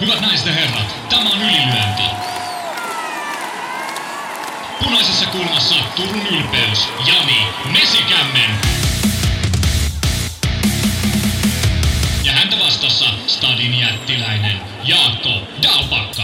[0.00, 2.02] Hyvät naiset ja herrat, tämä on ylilyönti.
[4.84, 7.38] Punaisessa kulmassa Turun ylpeys, Jani
[7.72, 8.50] Mesikämmen.
[12.24, 15.30] Ja häntä vastassa Stadin jättiläinen Jaakko
[15.62, 16.22] Dalpakka.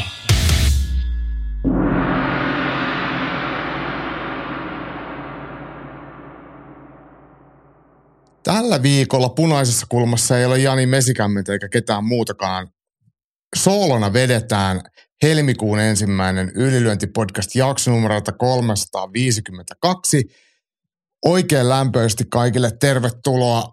[8.43, 12.74] Tällä viikolla punaisessa kulmassa ei ole Jani Mesikämmentä eikä ketään muutakaan.
[13.57, 14.81] Soolona vedetään
[15.23, 20.25] helmikuun ensimmäinen ylilyöntipodcast jakso numerolta 352.
[21.25, 23.73] Oikein lämpöisesti kaikille tervetuloa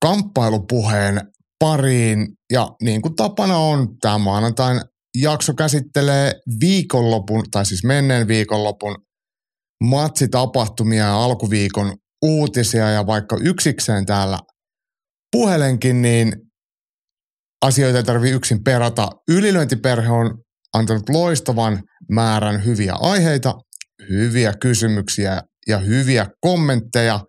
[0.00, 1.20] kamppailupuheen
[1.58, 2.26] pariin.
[2.52, 4.80] Ja niin kuin tapana on, tämä maanantain
[5.18, 8.96] jakso käsittelee viikonlopun, tai siis menneen viikonlopun
[9.84, 14.38] matsitapahtumia ja alkuviikon uutisia ja vaikka yksikseen täällä
[15.32, 16.32] puhelenkin, niin
[17.64, 19.08] asioita ei tarvitse yksin perata.
[19.28, 20.38] Ylilöintiperhe on
[20.74, 23.54] antanut loistavan määrän hyviä aiheita,
[24.10, 27.20] hyviä kysymyksiä ja hyviä kommentteja.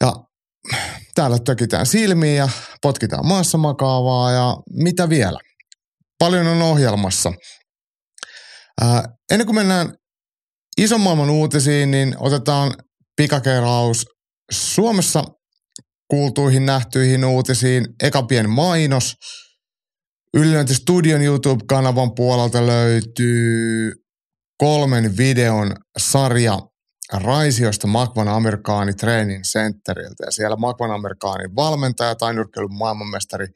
[0.00, 0.12] Ja
[1.14, 2.48] täällä tökitään silmiä ja
[2.82, 5.38] potkitaan maassa makaavaa ja mitä vielä.
[6.18, 7.32] Paljon on ohjelmassa.
[8.80, 9.94] Ää, ennen kuin mennään
[10.76, 12.74] ison maailman uutisiin, niin otetaan
[13.16, 14.06] pikakeraus
[14.52, 15.24] Suomessa
[16.08, 17.86] kuultuihin nähtyihin uutisiin.
[18.02, 19.14] Eka pieni mainos.
[20.34, 23.92] Ylilöinti Studion YouTube-kanavan puolelta löytyy
[24.58, 26.58] kolmen videon sarja
[27.12, 30.24] Raisiosta Makvan Amerikaani Training Centeriltä.
[30.24, 33.46] Ja siellä Makvan Amerikaanin valmentaja tai nyrkkeilyn maailmanmestari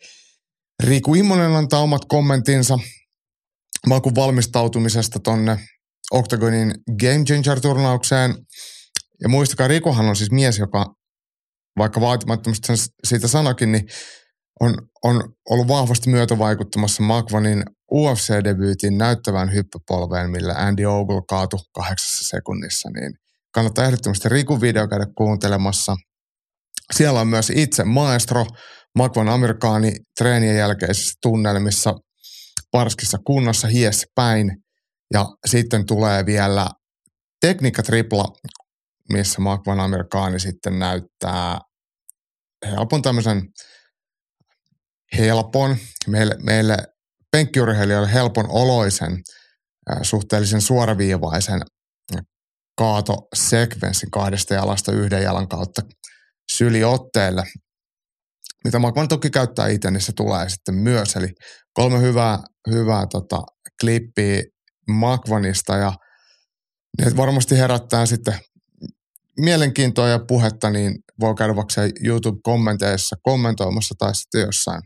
[0.83, 2.79] Riku Immonen antaa omat kommenttinsa
[3.87, 5.59] Makun valmistautumisesta tonne
[6.11, 8.35] Octagonin Game Changer-turnaukseen–
[9.21, 10.95] ja muistakaa, Rikohan on siis mies, joka
[11.79, 12.73] vaikka vaatimattomasti
[13.05, 13.87] siitä sanokin, niin
[14.61, 22.91] on, on ollut vahvasti myötävaikuttamassa Magvanin UFC-debyytin näyttävään hyppypolveen, millä Andy Ogle kaatui kahdeksassa sekunnissa,
[22.91, 23.13] niin
[23.55, 25.97] kannattaa ehdottomasti Rikun video käydä kuuntelemassa.
[26.93, 28.47] Siellä on myös itse maestro,
[28.99, 31.95] Magvan amerikaani treenien jälkeisissä tunnelmissa
[32.71, 34.57] Parskissa kunnossa hiessä päin.
[35.15, 36.67] Ja sitten tulee vielä
[37.41, 38.25] tekniikka tripla
[39.13, 41.59] missä Makvan Amerikaani sitten näyttää
[42.67, 43.43] helpon tämmöisen
[45.19, 45.77] helpon,
[46.07, 46.77] meille, meille
[47.33, 49.23] penkkiurheilijoille helpon oloisen,
[50.03, 51.61] suhteellisen suoraviivaisen
[52.79, 55.83] kaatosekvenssin kahdesta jalasta yhden jalan kautta
[56.53, 57.43] syliotteelle.
[58.65, 61.17] Mitä Makvan toki käyttää itse, niin se tulee sitten myös.
[61.17, 61.29] Eli
[61.73, 62.39] kolme hyvää,
[62.71, 63.43] hyvää tota,
[63.81, 64.43] klippiä
[64.89, 65.93] Makvanista ja
[66.99, 68.39] ne varmasti herättää sitten
[69.39, 71.75] mielenkiintoa ja puhetta, niin voi käydä vaikka
[72.05, 74.83] YouTube-kommenteissa kommentoimassa tai sitten jossain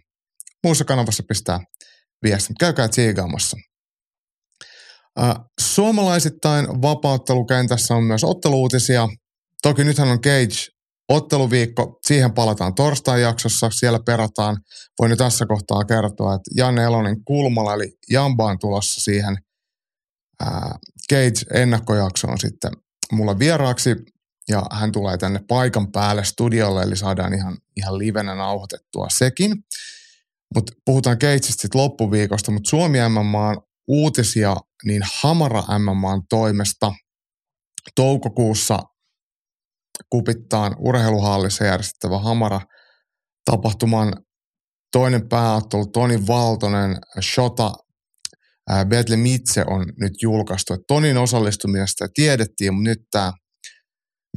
[0.65, 1.61] muussa kanavassa pistää
[2.23, 2.57] viestin.
[2.61, 3.57] Käykää tsiigaamassa.
[5.61, 9.09] suomalaisittain vapauttelukentässä on myös otteluutisia.
[9.63, 10.75] Toki nythän on Cage
[11.09, 14.57] otteluviikko, siihen palataan torstain jaksossa, siellä perataan.
[14.99, 19.37] Voin nyt tässä kohtaa kertoa, että Janne Elonen Kulmala, eli Jamba on tulossa siihen
[21.13, 22.71] Cage-ennakkojaksoon sitten
[23.13, 23.91] mulla vieraaksi
[24.49, 29.57] ja hän tulee tänne paikan päälle studiolle, eli saadaan ihan, ihan livenä nauhoitettua sekin.
[30.55, 33.57] Mutta puhutaan Keitsistä loppuviikosta, mutta Suomi MMA
[33.89, 36.93] uutisia niin Hamara MMA toimesta
[37.95, 38.79] toukokuussa
[40.11, 42.61] kupittaan urheiluhallissa järjestettävä Hamara
[43.45, 44.13] tapahtuman
[44.93, 47.73] toinen pääottelu Toni Valtonen, Shota
[48.89, 50.77] Betle Mitse on nyt julkaistu.
[50.89, 53.33] Tonin osallistumisesta tiedettiin, mutta nyt tämä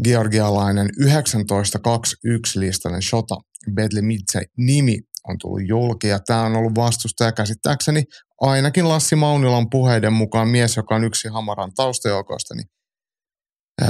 [0.03, 3.35] georgialainen 1921 listainen Shota
[3.73, 8.03] Bedlemitse nimi on tullut julki ja tämä on ollut vastustaja käsittääkseni
[8.41, 12.67] ainakin Lassi Maunilan puheiden mukaan mies, joka on yksi Hamaran taustajoukoista, niin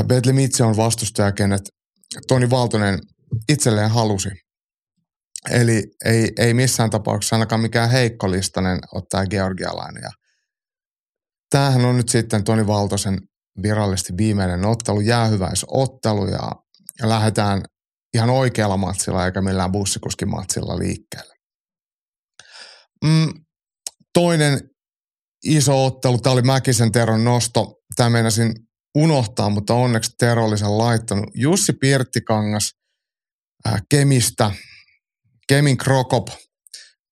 [0.08, 1.62] Bedlemitse on vastustaja, kenet
[2.28, 3.00] Toni Valtonen
[3.50, 4.30] itselleen halusi.
[5.50, 8.80] Eli ei, ei missään tapauksessa ainakaan mikään heikkolistainen
[9.10, 10.04] tämä georgialainen.
[10.04, 10.12] Ja
[11.50, 13.18] tämähän on nyt sitten Toni Valtosen
[13.64, 16.52] virallisesti viimeinen ottelu, jäähyväisottelu ja,
[17.00, 17.62] ja lähdetään
[18.14, 21.36] ihan oikealla matsilla eikä millään bussikuskimatsilla liikkeelle.
[23.06, 23.34] Mm,
[24.14, 24.70] toinen
[25.44, 27.74] iso ottelu, tämä oli Mäkisen Teron nosto.
[27.96, 28.54] Tämä meinasin
[28.96, 31.26] unohtaa, mutta onneksi Tero oli sen laittanut.
[31.34, 32.72] Jussi Pirttikangas
[33.68, 34.52] äh, Kemistä,
[35.48, 36.28] Kemin Krokop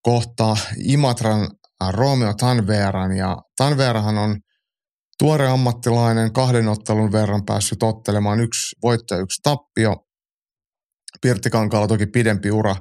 [0.02, 1.52] kohtaa Imatran
[1.84, 4.40] äh, Romeo Tanveran ja Tanverahan on
[5.20, 9.96] Tuore ammattilainen kahden ottelun verran päässyt ottelemaan yksi voitto ja yksi tappio.
[11.22, 12.76] Pirttikankaalla toki pidempi ura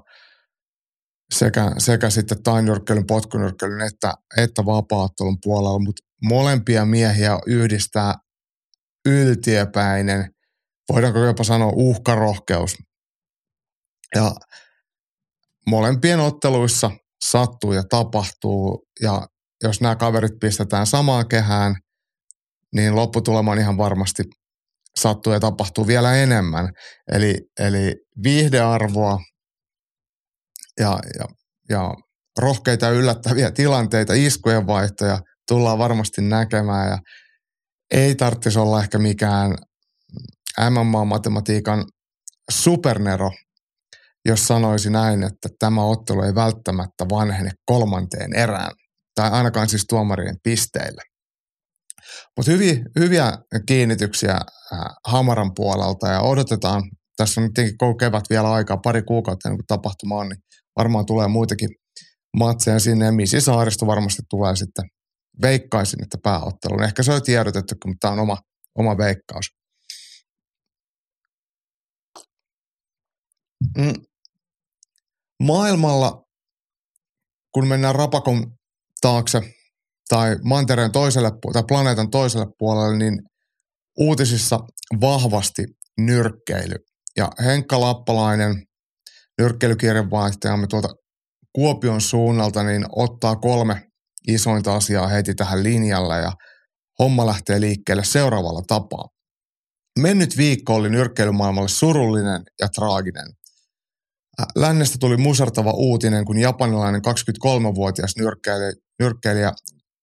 [1.34, 8.14] sekä, sekä sitten tainyrkkeilyn, potkunyrkkeilyn että, että vapaattelun puolella, mutta molempia miehiä yhdistää
[9.08, 10.30] yltiepäinen,
[10.92, 12.74] voidaanko jopa sanoa uhkarohkeus.
[14.14, 14.34] Ja
[15.66, 16.90] molempien otteluissa
[17.24, 19.26] sattuu ja tapahtuu ja
[19.62, 21.74] jos nämä kaverit pistetään samaan kehään,
[22.74, 24.22] niin lopputulema on ihan varmasti
[24.96, 26.72] sattuu ja tapahtuu vielä enemmän.
[27.12, 29.18] Eli, eli viihdearvoa
[30.80, 31.24] ja, ja,
[31.68, 31.94] ja
[32.38, 35.18] rohkeita yllättäviä tilanteita, iskujen vaihtoja
[35.48, 36.98] tullaan varmasti näkemään ja
[37.90, 39.54] ei tarvitsisi olla ehkä mikään
[40.60, 41.84] MMA-matematiikan
[42.50, 43.30] supernero,
[44.24, 48.72] jos sanoisi näin, että tämä ottelu ei välttämättä vanhene kolmanteen erään,
[49.14, 51.02] tai ainakaan siis tuomarien pisteille.
[52.36, 53.32] Mutta hyviä, hyviä
[53.66, 56.82] kiinnityksiä äh, Hamaran puolelta ja odotetaan,
[57.16, 60.38] tässä on tietenkin koko kevät vielä aikaa, pari kuukautta ennen kuin tapahtuma on, niin
[60.78, 61.68] varmaan tulee muitakin
[62.36, 63.10] matseja sinne.
[63.10, 64.84] Misi Saaristo varmasti tulee sitten,
[65.42, 66.84] veikkaisin, että pääotteluun.
[66.84, 68.36] Ehkä se on tiedotettu, mutta tämä on oma,
[68.78, 69.46] oma veikkaus.
[73.78, 73.94] Mm.
[75.42, 76.24] Maailmalla,
[77.54, 78.56] kun mennään rapakon
[79.00, 79.54] taakse
[80.14, 83.22] tai mantereen toiselle tai planeetan toiselle puolelle, niin
[83.98, 84.60] uutisissa
[85.00, 85.66] vahvasti
[85.98, 86.74] nyrkkeily.
[87.16, 88.62] Ja Henkka Lappalainen,
[89.38, 90.88] nyrkkeilykirjanvaihtajamme tuolta
[91.52, 93.86] Kuopion suunnalta, niin ottaa kolme
[94.28, 96.32] isointa asiaa heti tähän linjalle ja
[96.98, 99.08] homma lähtee liikkeelle seuraavalla tapaa.
[99.98, 103.26] Mennyt viikko oli nyrkkeilymaailmalle surullinen ja traaginen.
[104.56, 108.14] Lännestä tuli musertava uutinen, kun japanilainen 23-vuotias
[108.98, 109.52] nyrkkeilijä,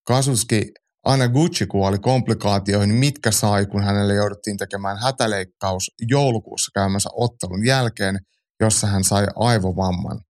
[0.04, 0.72] Kazuski
[1.04, 8.18] Anaguchi kuoli komplikaatioihin, mitkä sai, kun hänelle jouduttiin tekemään hätäleikkaus joulukuussa käymänsä ottelun jälkeen,
[8.60, 10.20] jossa hän sai aivovamman.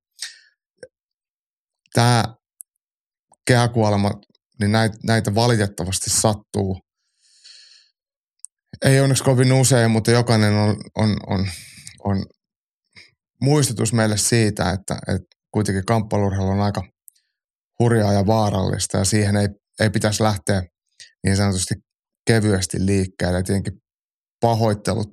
[1.95, 2.25] Tämä
[3.47, 4.11] kehäkuolema,
[4.61, 6.81] niin näitä, näitä valitettavasti sattuu.
[8.85, 11.47] Ei onneksi kovin usein, mutta jokainen on, on, on,
[12.05, 12.27] on
[13.41, 16.83] muistutus meille siitä, että, että kuitenkin kamppailurheilu on aika
[17.79, 19.49] hurjaa ja vaarallista ja siihen ei,
[19.83, 20.63] ei pitäisi lähteä
[21.25, 21.75] niin sanotusti
[22.27, 23.39] kevyesti liikkeelle.
[23.39, 23.83] Ja tietenkin
[24.41, 25.09] pahoittelut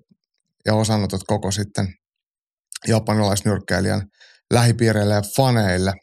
[0.66, 1.94] ja osanotot koko sitten
[2.88, 4.08] japanilaisnyrkkeilijän
[4.54, 5.94] lähipiireille ja faneille.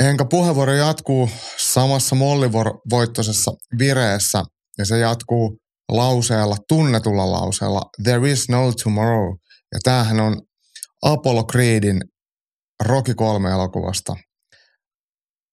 [0.00, 4.42] Henka puheenvuoro jatkuu samassa mollivoittoisessa vireessä
[4.78, 5.58] ja se jatkuu
[5.88, 9.36] lauseella, tunnetulla lauseella There is no tomorrow.
[9.72, 10.42] Ja tämähän on
[11.02, 12.00] Apollo Creedin
[12.84, 14.16] Rocky 3 elokuvasta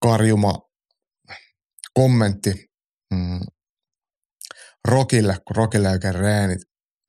[0.02, 0.71] karjuma
[1.94, 2.66] kommentti
[3.14, 3.40] mm,
[4.88, 6.62] Rockille, kun Rockille ei oikein reenit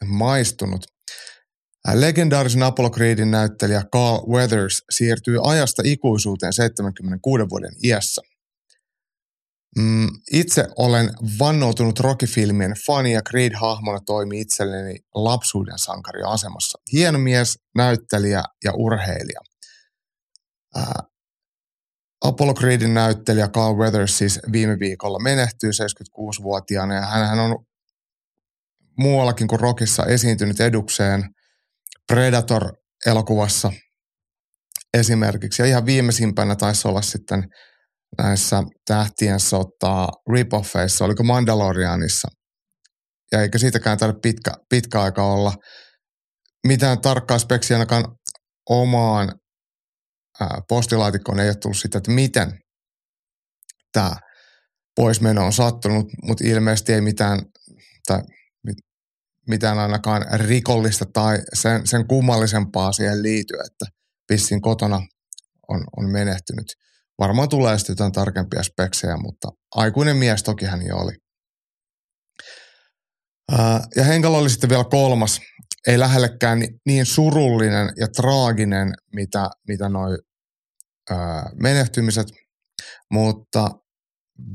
[0.04, 0.86] maistunut.
[1.94, 8.22] Legendaarisen Apollo Creedin näyttelijä Carl Weathers siirtyy ajasta ikuisuuteen 76 vuoden iässä.
[9.78, 16.78] Mm, itse olen vannoutunut Rocky-filmien fani ja Creed-hahmona toimi itselleni lapsuuden sankari asemassa.
[16.92, 19.40] Hieno mies, näyttelijä ja urheilija.
[20.76, 21.02] Ää,
[22.22, 27.64] Apollo Creedin näyttelijä Carl Weathers siis viime viikolla menehtyy 76-vuotiaana ja hän on
[28.98, 31.24] muuallakin kuin Rockissa esiintynyt edukseen
[32.12, 33.72] Predator-elokuvassa
[34.94, 35.62] esimerkiksi.
[35.62, 37.44] Ja ihan viimeisimpänä taisi olla sitten
[38.18, 42.28] näissä tähtien sotaa ripoffeissa, oliko Mandalorianissa.
[43.32, 45.52] Ja eikö siitäkään tarvitse pitkä, pitkä aika olla.
[46.66, 48.04] Mitään tarkkaa speksiä ainakaan
[48.68, 49.32] omaan
[50.68, 52.58] postilaatikkoon ei ole tullut sitä, että miten
[53.92, 54.16] tämä
[54.96, 57.40] poismeno on sattunut, mutta ilmeisesti ei mitään,
[58.06, 58.22] tai
[59.48, 63.84] mitään ainakaan rikollista tai sen, sen kummallisempaa siihen liity, että
[64.28, 65.00] pissin kotona
[65.68, 66.66] on, on menehtynyt.
[67.18, 71.12] Varmaan tulee sitten jotain tarkempia speksejä, mutta aikuinen mies toki hän jo oli.
[73.96, 75.40] ja Henkalla oli sitten vielä kolmas,
[75.86, 80.18] ei lähellekään niin surullinen ja traaginen, mitä, mitä noi
[81.62, 82.26] menehtymiset,
[83.12, 83.70] mutta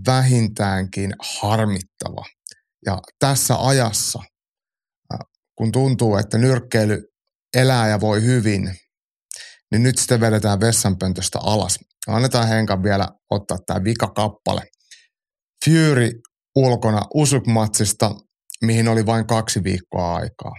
[0.08, 2.26] vähintäänkin harmittava.
[2.86, 4.20] Ja tässä ajassa,
[5.58, 7.04] kun tuntuu, että nyrkkeily
[7.56, 8.78] elää ja voi hyvin,
[9.72, 11.80] niin nyt sitten vedetään vessanpöntöstä alas.
[12.08, 14.62] Annetaan Henkan vielä ottaa tämä vikakappale.
[15.66, 16.12] Fury
[16.56, 18.16] ulkona Usuk-matsista,
[18.62, 20.54] mihin oli vain kaksi viikkoa aikaa.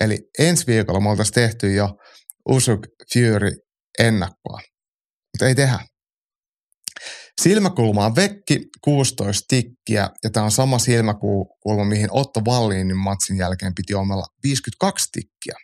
[0.00, 1.96] Eli ensi viikolla me oltaisiin tehty jo
[2.48, 2.80] Usuk
[3.14, 3.52] Fury
[3.98, 4.60] ennakkoa.
[5.34, 5.78] Mutta ei tehdä.
[7.42, 13.74] Silmäkulma on vekki, 16 tikkiä, ja tämä on sama silmäkulma, mihin Otto Wallinin matsin jälkeen
[13.74, 15.54] piti omella 52 tikkiä.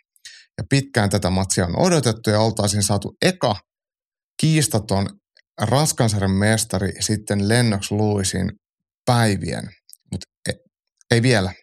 [0.57, 3.55] Ja pitkään tätä matsia on odotettu ja oltaisiin saatu eka
[4.41, 5.09] kiistaton
[5.61, 8.51] Raskansarjan mestari sitten Lennox Lewisin
[9.05, 9.69] päivien,
[10.11, 10.55] mutta ei,
[11.11, 11.53] ei vielä.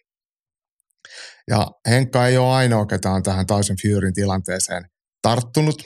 [1.47, 4.83] Ja Henkka ei ole ainoa, ketä on tähän Tyson Furyn tilanteeseen
[5.21, 5.83] tarttunut.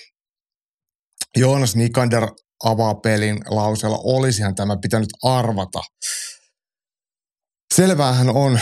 [1.36, 2.27] Joonas Nikander
[2.63, 5.82] avaa pelin lauseella, olisihan tämä pitänyt arvata.
[7.74, 8.60] Selväähän on,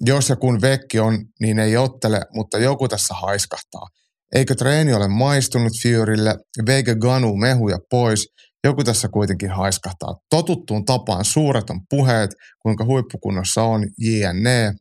[0.00, 3.86] jos ja kun vekki on, niin ei ottele, mutta joku tässä haiskahtaa.
[4.34, 6.36] Eikö treeni ole maistunut Furylle,
[6.66, 8.26] veikö Ganu mehuja pois,
[8.64, 10.16] joku tässä kuitenkin haiskahtaa.
[10.30, 12.30] Totuttuun tapaan suuret on puheet,
[12.62, 14.72] kuinka huippukunnossa on JNE.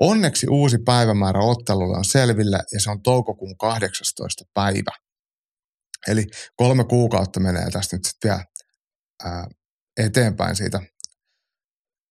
[0.00, 4.44] Onneksi uusi päivämäärä ottelulle on selvillä ja se on toukokuun 18.
[4.54, 5.09] päivä.
[6.08, 6.24] Eli
[6.56, 8.44] kolme kuukautta menee tästä nyt sitten vielä
[9.24, 9.46] ää,
[9.96, 10.80] eteenpäin siitä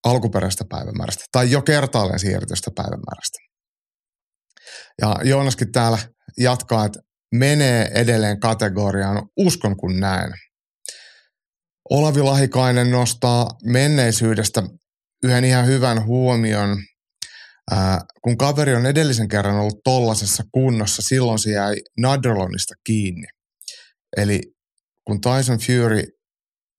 [0.03, 3.39] alkuperäisestä päivämäärästä tai jo kertaalleen siirretystä päivämäärästä.
[5.01, 5.97] Ja Joonaskin täällä
[6.37, 6.99] jatkaa, että
[7.35, 10.33] menee edelleen kategoriaan uskon kun näen.
[11.89, 14.63] Olavi Lahikainen nostaa menneisyydestä
[15.23, 16.77] yhden ihan hyvän huomion.
[17.71, 23.27] Ää, kun kaveri on edellisen kerran ollut tollasessa kunnossa, silloin se jäi Nadrolonista kiinni.
[24.17, 24.41] Eli
[25.07, 26.03] kun Tyson Fury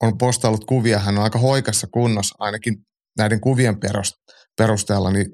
[0.02, 2.74] on postaillut kuvia, hän on aika hoikassa kunnossa, ainakin
[3.18, 3.76] näiden kuvien
[4.56, 5.26] perusteella, niin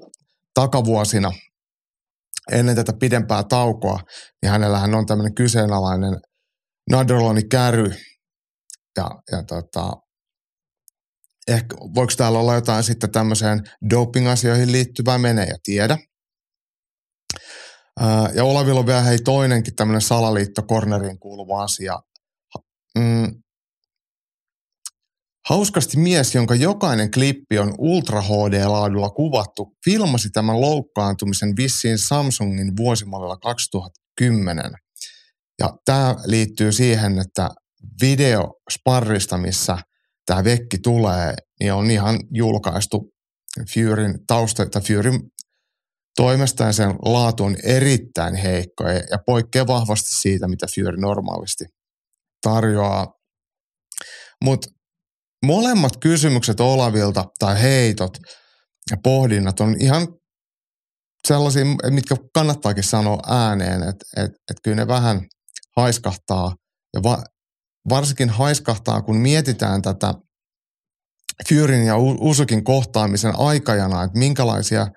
[0.53, 1.31] takavuosina
[2.51, 3.99] ennen tätä pidempää taukoa,
[4.41, 6.13] niin hänellähän on tämmöinen kyseenalainen
[6.91, 7.91] nadroloni käry.
[8.97, 9.91] Ja, ja tota,
[11.47, 15.97] ehkä voiko täällä olla jotain sitten tämmöiseen doping-asioihin liittyvää, menee ja tiedä.
[18.33, 21.99] Ja Olavilla on vielä hei toinenkin tämmöinen salaliitto korneriin kuuluva asia.
[22.97, 23.41] Mm,
[25.49, 33.37] Hauskasti mies, jonka jokainen klippi on Ultra HD-laadulla kuvattu, filmasi tämän loukkaantumisen vissiin Samsungin vuosimallilla
[33.37, 34.71] 2010.
[35.59, 37.49] Ja tämä liittyy siihen, että
[38.01, 39.77] videosparrista, missä
[40.25, 43.11] tämä vekki tulee, niin on ihan julkaistu
[43.73, 45.19] Furyn tausta, että Furyn
[46.17, 51.65] toimesta ja sen laatu on erittäin heikko ja poikkeaa vahvasti siitä, mitä Fury normaalisti
[52.41, 53.07] tarjoaa.
[54.43, 54.67] Mutta
[55.45, 58.17] molemmat kysymykset Olavilta tai heitot
[58.91, 60.07] ja pohdinnat on ihan
[61.27, 65.21] sellaisia, mitkä kannattaakin sanoa ääneen, että et, et kyllä ne vähän
[65.77, 66.55] haiskahtaa
[66.93, 67.23] ja va,
[67.89, 70.13] varsinkin haiskahtaa, kun mietitään tätä
[71.49, 74.87] Fyryn ja Usukin kohtaamisen aikajana, että minkälaisia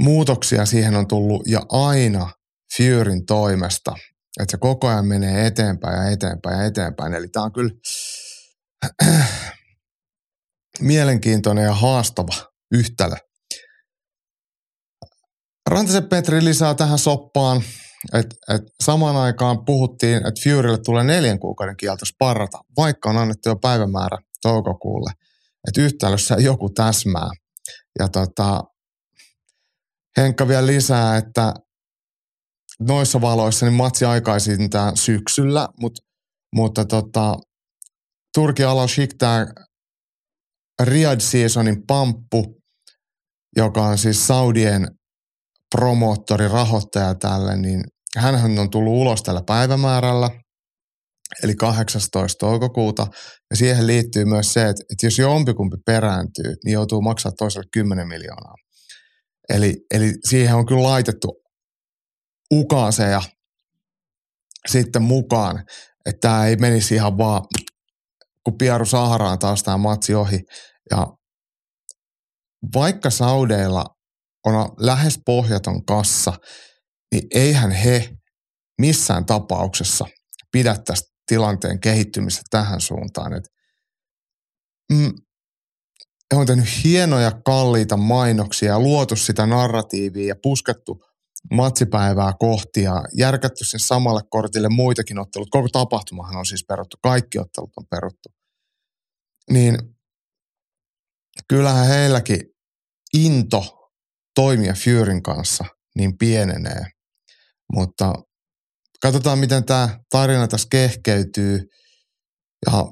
[0.00, 2.30] muutoksia siihen on tullut ja aina
[2.76, 3.94] Fyryn toimesta.
[4.40, 7.14] Että se koko ajan menee eteenpäin ja eteenpäin ja eteenpäin.
[7.14, 7.70] Eli tämä on kyllä
[10.80, 13.16] mielenkiintoinen ja haastava yhtälö.
[15.70, 17.62] Rantasen Petri lisää tähän soppaan,
[18.14, 23.48] että et samaan aikaan puhuttiin, että Furylle tulee neljän kuukauden kielto sparrata, vaikka on annettu
[23.48, 25.12] jo päivämäärä toukokuulle.
[25.68, 27.30] Että yhtälössä joku täsmää.
[27.98, 28.64] Ja tota,
[30.16, 31.54] Henkka vielä lisää, että
[32.80, 36.02] noissa valoissa niin matsi aikaisinta syksyllä, mutta,
[36.54, 37.36] mutta tota,
[38.34, 38.86] Turki Ala
[39.18, 39.46] tämä
[40.82, 42.60] Riyadh Seasonin pamppu,
[43.56, 44.88] joka on siis Saudien
[45.74, 47.84] promoottori, rahoittaja tälle, niin
[48.16, 50.30] hän on tullut ulos tällä päivämäärällä,
[51.42, 52.38] eli 18.
[52.38, 53.06] toukokuuta.
[53.50, 58.08] Ja siihen liittyy myös se, että, että jos jompikumpi perääntyy, niin joutuu maksaa toiselle 10
[58.08, 58.54] miljoonaa.
[59.48, 61.28] Eli, eli siihen on kyllä laitettu
[62.52, 63.22] ukaaseja
[64.68, 65.64] sitten mukaan,
[66.06, 67.42] että tämä ei menisi ihan vaan
[68.44, 70.40] kun Pieru Saharaan taas tämä matsi ohi.
[70.90, 71.06] Ja
[72.74, 73.84] vaikka Saudeilla
[74.46, 76.32] on lähes pohjaton kassa,
[77.12, 78.08] niin eihän he
[78.80, 80.06] missään tapauksessa
[80.52, 83.32] pidä tästä tilanteen kehittymistä tähän suuntaan.
[83.32, 83.44] Et,
[84.92, 85.12] mm,
[86.34, 91.04] he on tehnyt hienoja, kalliita mainoksia ja luotu sitä narratiivia ja puskettu
[91.50, 95.48] matsipäivää kohti ja järkätty sen samalle kortille muitakin ottelut.
[95.50, 98.28] Koko tapahtumahan on siis peruttu, kaikki ottelut on peruttu
[99.50, 99.78] niin
[101.48, 102.40] kyllähän heilläkin
[103.14, 103.90] into
[104.34, 105.64] toimia Furyn kanssa
[105.96, 106.86] niin pienenee.
[107.72, 108.14] Mutta
[109.02, 111.68] katsotaan, miten tämä tarina tässä kehkeytyy.
[112.66, 112.84] Ja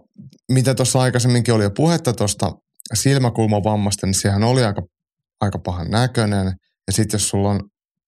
[0.53, 2.53] mitä tuossa aikaisemminkin oli jo puhetta tuosta
[2.95, 4.83] silmäkulmavammasta, niin sehän oli aika,
[5.41, 6.47] aika pahan näköinen.
[6.87, 7.61] Ja sitten jos sulla on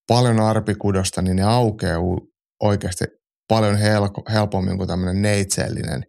[0.08, 1.98] paljon arpikudosta, niin ne aukeaa
[2.62, 3.04] oikeasti
[3.48, 3.78] paljon
[4.32, 6.02] helpommin kuin tämmöinen neitsellinen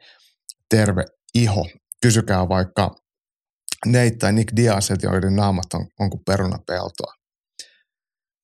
[0.69, 1.05] terve
[1.35, 1.65] iho
[2.01, 2.95] kysykää vaikka
[3.85, 7.13] Nate tai Nick Diazet, joiden naamat on, on kuin perunapeltoa.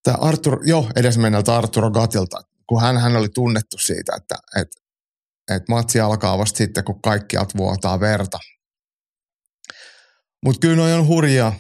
[0.03, 4.67] tämä Artur, jo edesmenneltä Arturo Gatilta, kun hän, hän oli tunnettu siitä, että et,
[5.55, 8.39] et matsi alkaa vasta sitten, kun kaikki vuotaa verta.
[10.43, 11.53] Mutta kyllä noi on hurjia,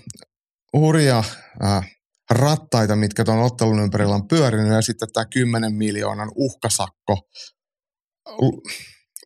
[0.73, 1.23] hurjia
[1.63, 1.91] äh,
[2.29, 7.17] rattaita, mitkä tuon ottelun ympärillä on pyörinyt, ja sitten tämä 10 miljoonan uhkasakko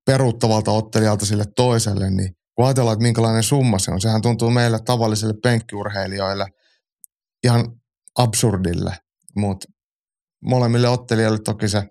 [0.05, 4.79] peruuttavalta ottelijalta sille toiselle, niin kun ajatellaan, että minkälainen summa se on, sehän tuntuu meille
[4.85, 6.45] tavallisille penkkiurheilijoille
[7.43, 7.71] ihan
[8.17, 8.97] absurdille,
[9.35, 9.67] mutta
[10.41, 11.83] molemmille ottelijoille toki se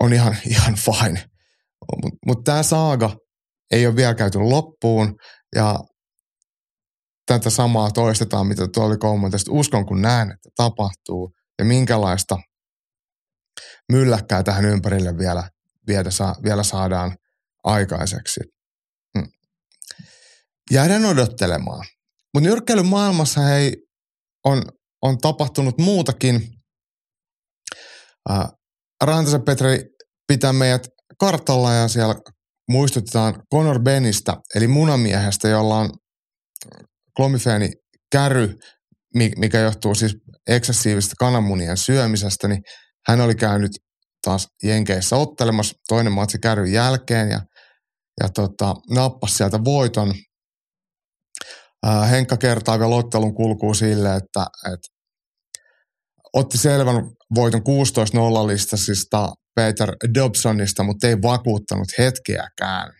[0.00, 1.24] on ihan, ihan fine.
[2.02, 3.16] Mutta mut tämä saaga
[3.70, 5.14] ei ole vielä käyty loppuun
[5.56, 5.78] ja
[7.26, 9.52] tätä samaa toistetaan, mitä tuo oli kommentoista.
[9.52, 12.38] Uskon kun näen, että tapahtuu ja minkälaista
[13.92, 15.50] mylläkkää tähän ympärille vielä,
[15.86, 16.10] vielä,
[16.44, 17.16] vielä saadaan
[17.64, 18.40] aikaiseksi.
[19.18, 19.28] Hmm.
[20.70, 21.86] Jäädään odottelemaan.
[22.34, 23.76] Mutta nyrkkeilyn maailmassa hei,
[24.44, 24.62] on,
[25.02, 26.48] on tapahtunut muutakin.
[28.30, 28.48] Äh,
[29.04, 29.84] Rantasen Petri
[30.26, 30.88] pitää meidät
[31.18, 32.14] kartalla ja siellä
[32.70, 35.90] muistutetaan Conor Benistä, eli munamiehestä, jolla on
[37.16, 37.70] klomifeeni
[38.12, 38.54] käry,
[39.14, 40.16] mikä johtuu siis
[40.48, 42.62] eksessiivisestä kananmunien syömisestä, niin
[43.08, 43.72] hän oli käynyt
[44.24, 47.40] taas Jenkeissä ottelemassa toinen matsi kärryn jälkeen ja,
[48.22, 50.14] ja tota, nappasi sieltä voiton.
[51.86, 54.88] Ää, Henkka kertaa vielä ottelun kulkuu sille, että, että
[56.32, 62.92] otti selvän voiton 16-0 listasista Peter Dobsonista, mutta ei vakuuttanut hetkeäkään.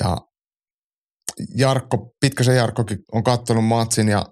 [0.00, 0.16] Ja
[1.54, 4.26] Jarkko, Pitkäsen Jarkkokin on katsonut matsin ja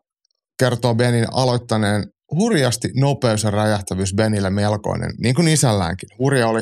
[0.59, 6.09] kertoo Benin aloittaneen hurjasti nopeus ja räjähtävyys Benille melkoinen, niin kuin isälläänkin.
[6.19, 6.61] Hurja oli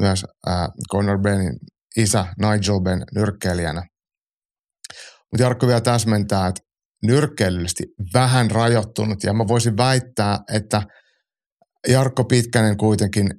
[0.00, 1.52] myös äh, Conor Benin
[1.96, 3.82] isä Nigel Ben nyrkkeilijänä.
[5.32, 6.60] Mutta Jarkko vielä täsmentää, että
[7.02, 10.82] nyrkkeilyllisesti vähän rajoittunut ja mä voisin väittää, että
[11.88, 13.30] Jarkko Pitkänen kuitenkin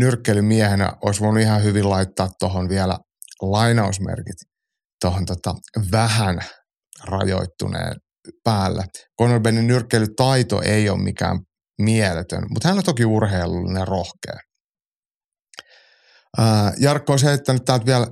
[0.00, 2.98] nyrkkeilymiehenä olisi voinut ihan hyvin laittaa tuohon vielä
[3.42, 4.36] lainausmerkit
[5.00, 5.54] tuohon tota,
[5.92, 6.38] vähän
[7.04, 7.96] rajoittuneen
[8.44, 8.84] päällä.
[9.20, 11.38] Conor Bennin nyrkkeilytaito ei ole mikään
[11.82, 14.38] mieletön, mutta hän on toki urheilullinen ja rohkea.
[16.78, 18.06] Jarkko olisi heittänyt täältä vielä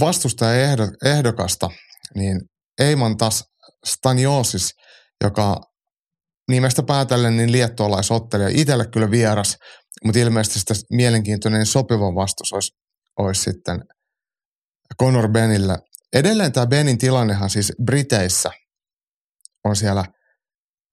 [0.00, 1.70] vastustaja-ehdokasta,
[2.14, 2.40] niin
[2.78, 3.44] Eiman taas
[3.86, 4.70] Staniosis,
[5.24, 5.60] joka
[6.50, 9.56] nimestä päätellen niin liettualaisottelija, itselle kyllä vieras,
[10.04, 12.70] mutta ilmeisesti sitä mielenkiintoinen sopiva vastus olisi,
[13.18, 13.80] olisi sitten
[15.00, 15.78] Conor Benillä.
[16.12, 18.50] Edelleen tämä Benin tilannehan siis Briteissä
[19.64, 20.04] on siellä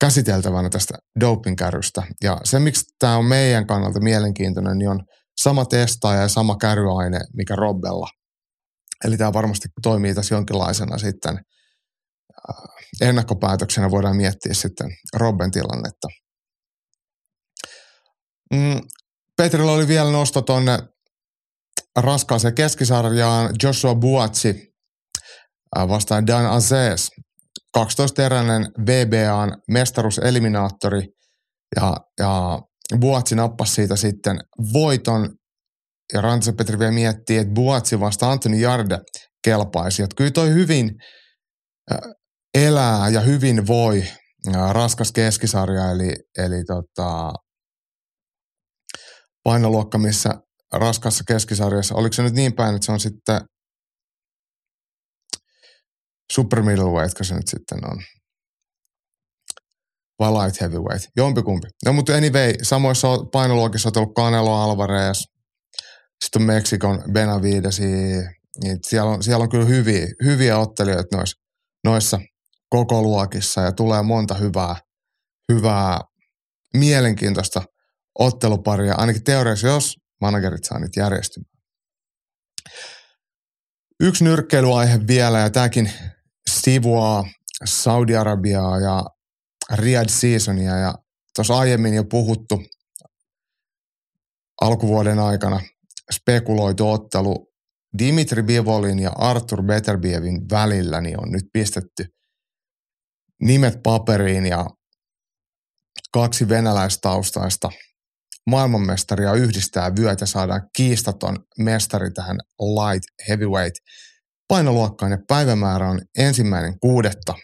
[0.00, 2.02] käsiteltävänä tästä dopingkärystä.
[2.22, 5.00] Ja se, miksi tämä on meidän kannalta mielenkiintoinen, niin on
[5.40, 8.08] sama testaaja ja sama kärryaine, mikä Robbella.
[9.04, 16.08] Eli tämä varmasti toimii tässä jonkinlaisena sitten äh, ennakkopäätöksenä voidaan miettiä sitten Robben tilannetta.
[18.54, 18.80] Mm,
[19.36, 20.78] Petrillä oli vielä nosto tuonne
[21.96, 24.75] raskaaseen keskisarjaan Joshua Buatsi
[25.88, 27.08] vastaan Dan Aziz.
[27.78, 31.02] 12-eräinen VBAn mestaruuseliminaattori
[31.76, 32.60] ja, ja
[33.00, 34.40] Buatsi nappasi siitä sitten
[34.72, 35.34] voiton
[36.12, 38.98] ja Rantse Petri vielä miettii, että Buatsi vasta Antoni Jarde
[39.44, 40.02] kelpaisi.
[40.02, 40.90] Että kyllä toi hyvin
[42.54, 44.04] elää ja hyvin voi
[44.70, 47.32] raskas keskisarja, eli, eli tota,
[49.44, 50.30] painoluokka, missä
[50.72, 53.40] raskassa keskisarjassa, oliko se nyt niin päin, että se on sitten
[56.32, 58.02] super middleweight, se nyt sitten on.
[60.18, 61.68] Vai light heavyweight, jompikumpi.
[61.84, 65.18] No mutta anyway, samoissa painoluokissa on ollut Canelo Alvarez,
[66.24, 67.82] sitten on Meksikon Benavidesi,
[68.62, 71.36] niin siellä on, siellä on kyllä hyviä, hyviä ottelijoita noissa,
[71.84, 72.18] noissa
[72.68, 74.76] koko luokissa ja tulee monta hyvää,
[75.52, 76.00] hyvää
[76.74, 77.62] mielenkiintoista
[78.18, 81.56] otteluparia, ainakin teoriassa, jos managerit saa nyt järjestymään.
[84.00, 85.92] Yksi nyrkkeilyaihe vielä, ja tämäkin
[86.50, 87.24] sivuaa
[87.64, 89.04] Saudi-Arabiaa ja
[89.74, 90.94] Riyadh Seasonia, ja
[91.36, 92.62] tuossa aiemmin jo puhuttu
[94.60, 95.60] alkuvuoden aikana
[96.12, 97.52] spekuloitu ottelu
[97.98, 102.06] Dimitri Bivolin ja Arthur Beterbievin välillä niin on nyt pistetty
[103.42, 104.66] nimet paperiin ja
[106.12, 107.70] kaksi venäläistaustaista
[108.46, 113.76] maailmanmestaria yhdistää vyöt ja saadaan kiistaton mestari tähän light heavyweight
[114.48, 117.34] painoluokkaan ja päivämäärä on ensimmäinen kuudetta.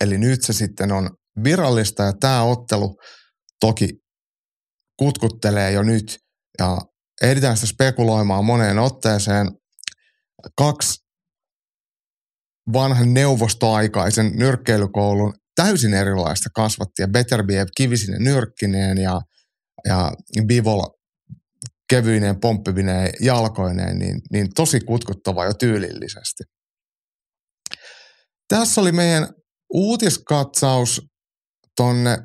[0.00, 1.10] Eli nyt se sitten on
[1.44, 2.96] virallista ja tämä ottelu
[3.60, 3.88] toki
[4.98, 6.18] kutkuttelee jo nyt
[6.58, 6.78] ja
[7.22, 9.50] ehditään sitä spekuloimaan moneen otteeseen.
[10.56, 11.04] Kaksi
[12.72, 17.08] vanhan neuvostoaikaisen nyrkkeilykoulun täysin erilaista kasvattia.
[17.08, 19.20] Beterbiev kivisinen nyrkkineen ja,
[19.86, 20.12] ja
[20.46, 20.82] Bivol
[21.94, 26.44] kevyineen pomppivineen jalkoineen, niin, niin tosi kutkuttava jo tyylillisesti.
[28.48, 29.28] Tässä oli meidän
[29.72, 31.02] uutiskatsaus
[31.76, 32.18] tonne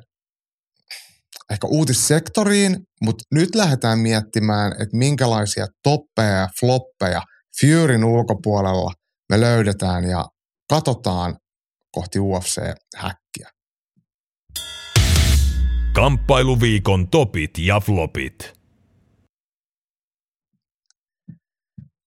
[1.50, 7.22] ehkä uutissektoriin, mutta nyt lähdetään miettimään, että minkälaisia toppeja ja floppeja
[7.60, 8.92] Furyn ulkopuolella
[9.28, 10.24] me löydetään ja
[10.70, 11.36] katsotaan
[11.92, 13.50] kohti UFC-häkkiä.
[15.92, 18.59] Kamppailuviikon topit ja flopit.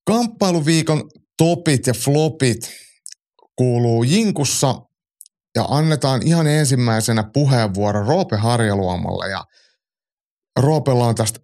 [0.05, 2.71] Kamppailuviikon topit ja flopit
[3.55, 4.75] kuuluu Jinkussa
[5.55, 9.45] ja annetaan ihan ensimmäisenä puheenvuoro Roope Harjaluomalle ja
[10.59, 11.39] Roopella on tästä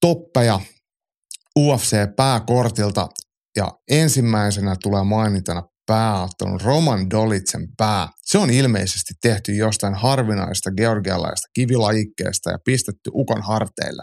[0.00, 0.60] toppeja
[1.58, 3.08] UFC-pääkortilta
[3.56, 8.08] ja ensimmäisenä tulee mainintana pääottelun Roman Dolitsen pää.
[8.22, 14.02] Se on ilmeisesti tehty jostain harvinaista georgialaista kivilajikkeesta ja pistetty ukon harteille.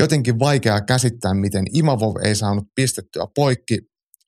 [0.00, 3.78] Jotenkin vaikeaa käsittää, miten Imavov ei saanut pistettyä poikki,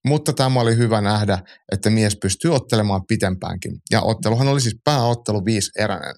[0.07, 1.39] mutta tämä oli hyvä nähdä,
[1.73, 3.73] että mies pystyy ottelemaan pitempäänkin.
[3.91, 6.15] Ja otteluhan oli siis pääottelu viisi eränen.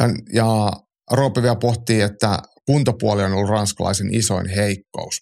[0.00, 0.72] Ja, ja
[1.12, 5.16] Roope vielä pohtii, että kuntopuoli on ollut ranskalaisen isoin heikkous.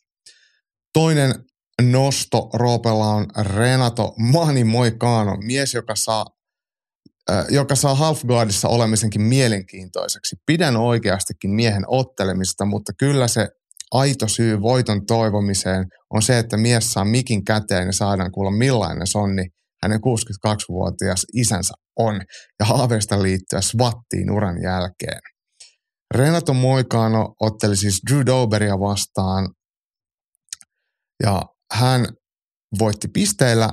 [0.92, 1.35] Toinen
[1.83, 6.26] nosto Roopella on Renato Mani Moikano, mies, joka saa,
[7.48, 10.36] joka saa halfguardissa olemisenkin mielenkiintoiseksi.
[10.46, 13.48] Pidän oikeastikin miehen ottelemista, mutta kyllä se
[13.92, 19.06] aito syy voiton toivomiseen on se, että mies saa mikin käteen ja saadaan kuulla millainen
[19.06, 19.46] sonni
[19.82, 22.20] hänen 62-vuotias isänsä on
[22.60, 25.20] ja haaveista liittyä SWATtiin uran jälkeen.
[26.14, 29.48] Renato Moikano otteli siis Drew Doberia vastaan
[31.22, 32.06] ja hän
[32.78, 33.72] voitti pisteillä,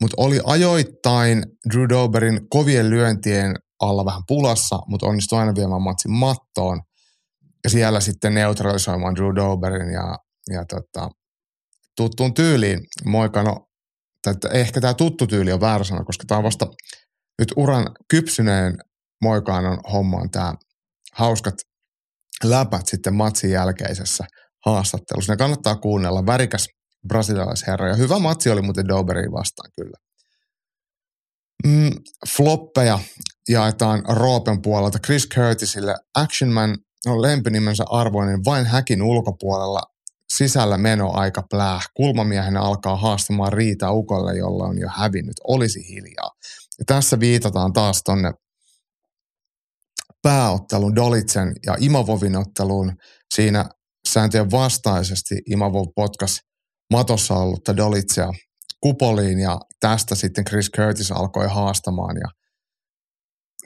[0.00, 6.12] mutta oli ajoittain Drew Doberin kovien lyöntien alla vähän pulassa, mutta onnistui aina viemään matsin
[6.12, 6.80] mattoon
[7.64, 10.18] ja siellä sitten neutralisoimaan Drew Doberin ja,
[10.50, 11.08] ja tota,
[11.96, 13.66] tuttuun tyyliin Moikano,
[14.30, 16.66] että ehkä tämä tuttu tyyli on väärä sana, koska tämä on vasta
[17.38, 18.74] nyt uran kypsyneen
[19.22, 20.54] Moikanon hommaan tämä
[21.12, 21.54] hauskat
[22.44, 24.24] läpät sitten matsin jälkeisessä
[24.66, 25.32] haastattelussa.
[25.32, 26.26] Ne kannattaa kuunnella.
[26.26, 26.66] Värikäs
[27.08, 27.88] brasilialaisherra.
[27.88, 29.96] Ja hyvä matsi oli muuten Doberiin vastaan kyllä.
[31.66, 31.90] Mm,
[32.28, 32.98] floppeja
[33.48, 34.98] jaetaan Roopen puolelta.
[34.98, 39.82] Chris Curtisille Action Man on lempinimensä arvoinen vain häkin ulkopuolella.
[40.36, 41.80] Sisällä meno aika plää.
[41.94, 45.36] Kulmamiehenä alkaa haastamaan Riita Ukolle, jolla on jo hävinnyt.
[45.44, 46.30] Olisi hiljaa.
[46.78, 48.32] Ja tässä viitataan taas tonne
[50.22, 52.92] pääottelun Dolitsen ja Imovovin otteluun.
[53.34, 53.64] Siinä
[54.08, 56.40] sääntöjen vastaisesti Imavov potkas
[56.92, 58.28] matossa ollutta Dolitsea
[58.80, 62.28] kupoliin ja tästä sitten Chris Curtis alkoi haastamaan ja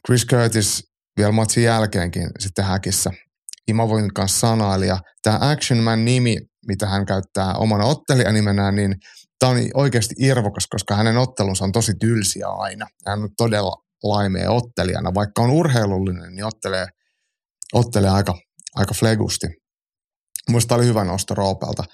[0.06, 0.82] Chris Curtis
[1.16, 3.10] vielä matsin jälkeenkin sitten häkissä
[3.68, 8.94] Imavoin kanssa sanaili ja tämä Action Man nimi, mitä hän käyttää omana ottelijanimenään, niin
[9.38, 12.86] tämä on oikeasti irvokas, koska hänen ottelunsa on tosi tylsiä aina.
[13.06, 16.86] Hän on todella laimea ottelijana, vaikka on urheilullinen, niin ottelee,
[17.72, 18.34] ottelee aika,
[18.74, 19.46] aika flegusti.
[20.48, 21.84] Minusta oli hyvä nosto Roopelta.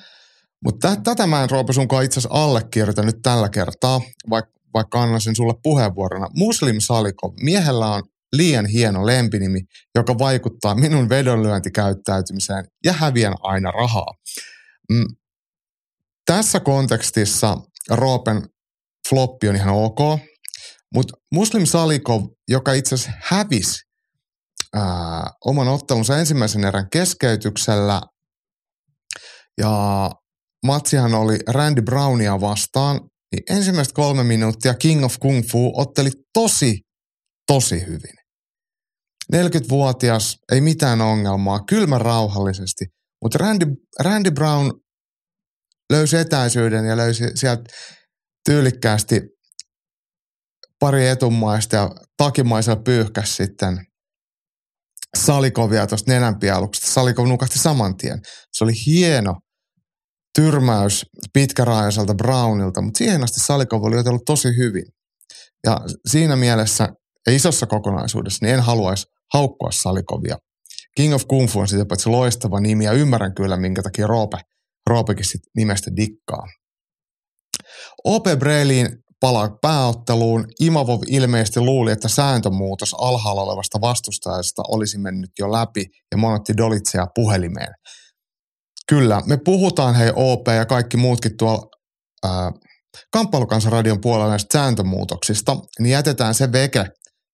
[0.66, 4.00] Mutta tätä mä en Roope sunkaan itse asiassa allekirjoita nyt tällä kertaa,
[4.30, 6.28] vaikka, vaikka annan sen sulle puheenvuorona.
[6.34, 8.02] Muslim Saliko, miehellä on
[8.32, 9.60] liian hieno lempinimi,
[9.94, 14.14] joka vaikuttaa minun vedonlyöntikäyttäytymiseen ja häviän aina rahaa.
[14.90, 15.06] Mm.
[16.26, 17.56] Tässä kontekstissa
[17.90, 18.48] Roopen
[19.08, 19.98] floppi on ihan ok,
[20.94, 23.84] mutta Muslim Salikov, joka itse asiassa hävisi
[24.74, 28.02] ää, oman ottelunsa ensimmäisen erän keskeytyksellä
[29.58, 30.10] ja
[30.66, 33.00] matsihan oli Randy Brownia vastaan,
[33.32, 36.80] niin ensimmäistä kolme minuuttia King of Kung Fu otteli tosi,
[37.46, 38.14] tosi hyvin.
[39.32, 42.84] 40-vuotias, ei mitään ongelmaa, kylmä rauhallisesti,
[43.22, 43.66] mutta Randy,
[44.00, 44.72] Randy Brown
[45.92, 47.62] löysi etäisyyden ja löysi sieltä
[48.44, 49.20] tyylikkäästi
[50.80, 53.86] pari etumaista ja takimaisella pyyhkäs sitten
[55.16, 56.90] Salikovia tuosta nenänpialuksesta.
[56.90, 58.20] Salikov nukahti saman tien.
[58.52, 59.34] Se oli hieno
[60.36, 64.84] tyrmäys pitkäraajalta Brownilta, mutta siihen asti Salikov oli otellut tosi hyvin.
[65.66, 66.88] Ja siinä mielessä
[67.26, 70.36] ja isossa kokonaisuudessa niin en haluaisi haukkua Salikovia.
[70.96, 74.38] King of Kung Fu on sitten paitsi loistava nimi ja ymmärrän kyllä, minkä takia Roope,
[74.90, 76.46] Roopekin sit nimestä dikkaa.
[78.04, 78.88] OP Breiliin
[79.20, 80.44] palaa pääotteluun.
[80.60, 87.06] Imavov ilmeisesti luuli, että sääntömuutos alhaalla olevasta vastustajasta olisi mennyt jo läpi ja monotti Dolitsea
[87.14, 87.74] puhelimeen.
[88.88, 91.68] Kyllä, me puhutaan hei OP ja kaikki muutkin tuolla
[92.24, 92.52] ää,
[93.12, 96.84] Kamppailukansan radion puolella näistä sääntömuutoksista, niin jätetään se veke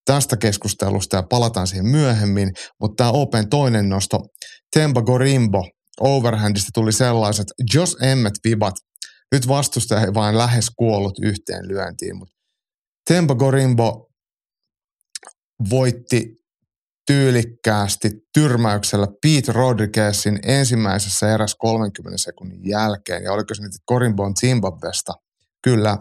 [0.04, 4.18] tästä keskustelusta ja palataan siihen myöhemmin, mutta tämä Open toinen nosto,
[4.72, 5.62] Temba Gorimbo,
[6.00, 8.74] overhandista tuli sellaiset Jos Emmet vibat,
[9.32, 12.34] nyt vastustaja ei vain lähes kuollut yhteen lyöntiin, mutta
[13.08, 14.08] Temba Gorimbo
[15.70, 16.41] voitti
[17.06, 23.22] tyylikkäästi tyrmäyksellä Pete Rodriguezin ensimmäisessä erässä 30 sekunnin jälkeen.
[23.22, 25.12] Ja oliko se nyt Gorimbo on Zimbabwesta?
[25.62, 25.98] Kyllä,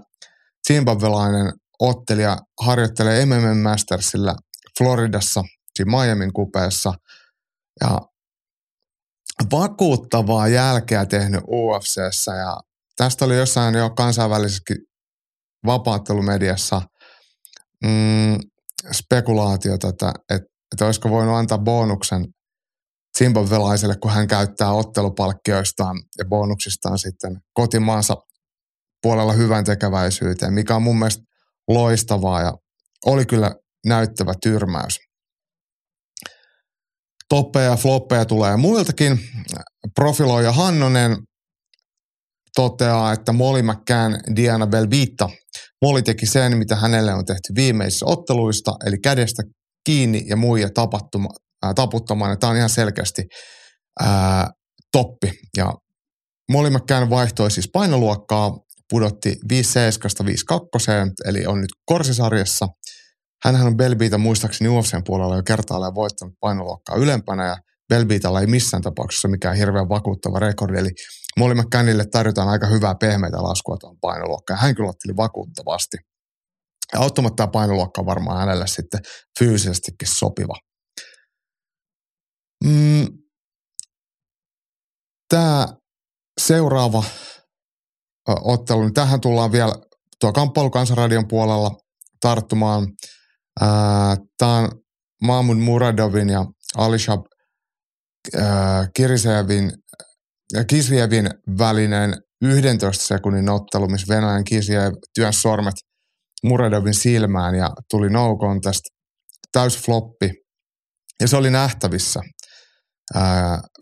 [0.67, 4.35] zimbabwelainen ottelija harjoittelee MM Mastersilla
[4.77, 5.43] Floridassa,
[5.75, 6.93] siinä Miamin kupeessa.
[7.81, 8.01] Ja
[9.51, 12.57] vakuuttavaa jälkeä tehnyt UFCssä ja
[12.95, 14.77] tästä oli jossain jo kansainvälisessäkin
[15.65, 16.81] vapaattelumediassa
[17.83, 18.37] mm,
[18.91, 22.25] spekulaatiota, että, että, että olisiko voinut antaa bonuksen
[23.17, 28.17] zimbabwelaiselle, kun hän käyttää ottelupalkkioistaan ja bonuksistaan sitten kotimaansa
[29.01, 31.23] puolella hyvän tekeväisyyteen, mikä on mun mielestä
[31.67, 32.53] loistavaa ja
[33.05, 33.55] oli kyllä
[33.85, 34.99] näyttävä tyrmäys.
[37.29, 39.19] Toppeja ja floppeja tulee muiltakin.
[39.95, 41.17] Profiloija Hannonen
[42.55, 45.29] toteaa, että Molly McCann Diana Belvita.
[45.81, 49.43] Molly teki sen, mitä hänelle on tehty viimeisissä otteluista, eli kädestä
[49.83, 50.69] kiinni ja muija
[51.75, 52.39] taputtamaan.
[52.39, 53.23] Tämä on ihan selkeästi
[53.99, 54.51] ää,
[54.91, 55.31] toppi.
[55.57, 55.73] Ja
[56.51, 59.55] Molly McCann vaihtoi siis painoluokkaa pudotti 5-7-5-2,
[61.25, 62.67] eli on nyt korsisarjassa.
[63.43, 67.57] Hänhän on Belbita muistaakseni UFCn puolella jo kertaalleen voittanut painoluokkaa ylempänä ja
[67.89, 70.89] Belbitalla ei missään tapauksessa mikään hirveän vakuuttava rekordi, eli
[71.39, 74.59] Molly McCannille tarjotaan aika hyvää pehmeitä laskua tuon painoluokkaan.
[74.59, 75.97] Hän kyllä otteli vakuuttavasti.
[76.93, 78.99] Ja ottamatta tämä painoluokka on varmaan hänelle sitten
[79.39, 80.53] fyysisestikin sopiva.
[82.65, 83.07] Mm,
[85.29, 85.67] tämä
[86.41, 87.03] seuraava
[88.27, 89.73] ottelu, niin tähän tullaan vielä
[90.19, 91.71] tuo kamppailukansanradion puolella
[92.21, 92.87] tarttumaan.
[94.37, 94.69] Tämä on
[95.23, 96.45] Mahmud Muradovin ja
[96.77, 97.17] Alisha
[98.95, 99.71] Kirisevin,
[100.67, 105.75] Kisrievin välinen 11 sekunnin ottelu, missä Venäjän Kisiev työnsi sormet
[106.43, 108.81] Muradovin silmään ja tuli no contest,
[109.51, 110.31] täys floppi.
[111.21, 112.19] Ja se oli nähtävissä.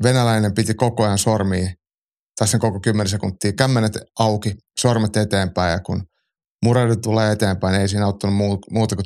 [0.03, 1.69] venäläinen piti koko ajan sormia
[2.39, 6.03] tässä koko 10 sekuntia, kämmenet auki, sormet eteenpäin ja kun
[6.65, 8.35] muradu tulee eteenpäin, niin ei siinä auttanut
[8.71, 9.05] muuta kuin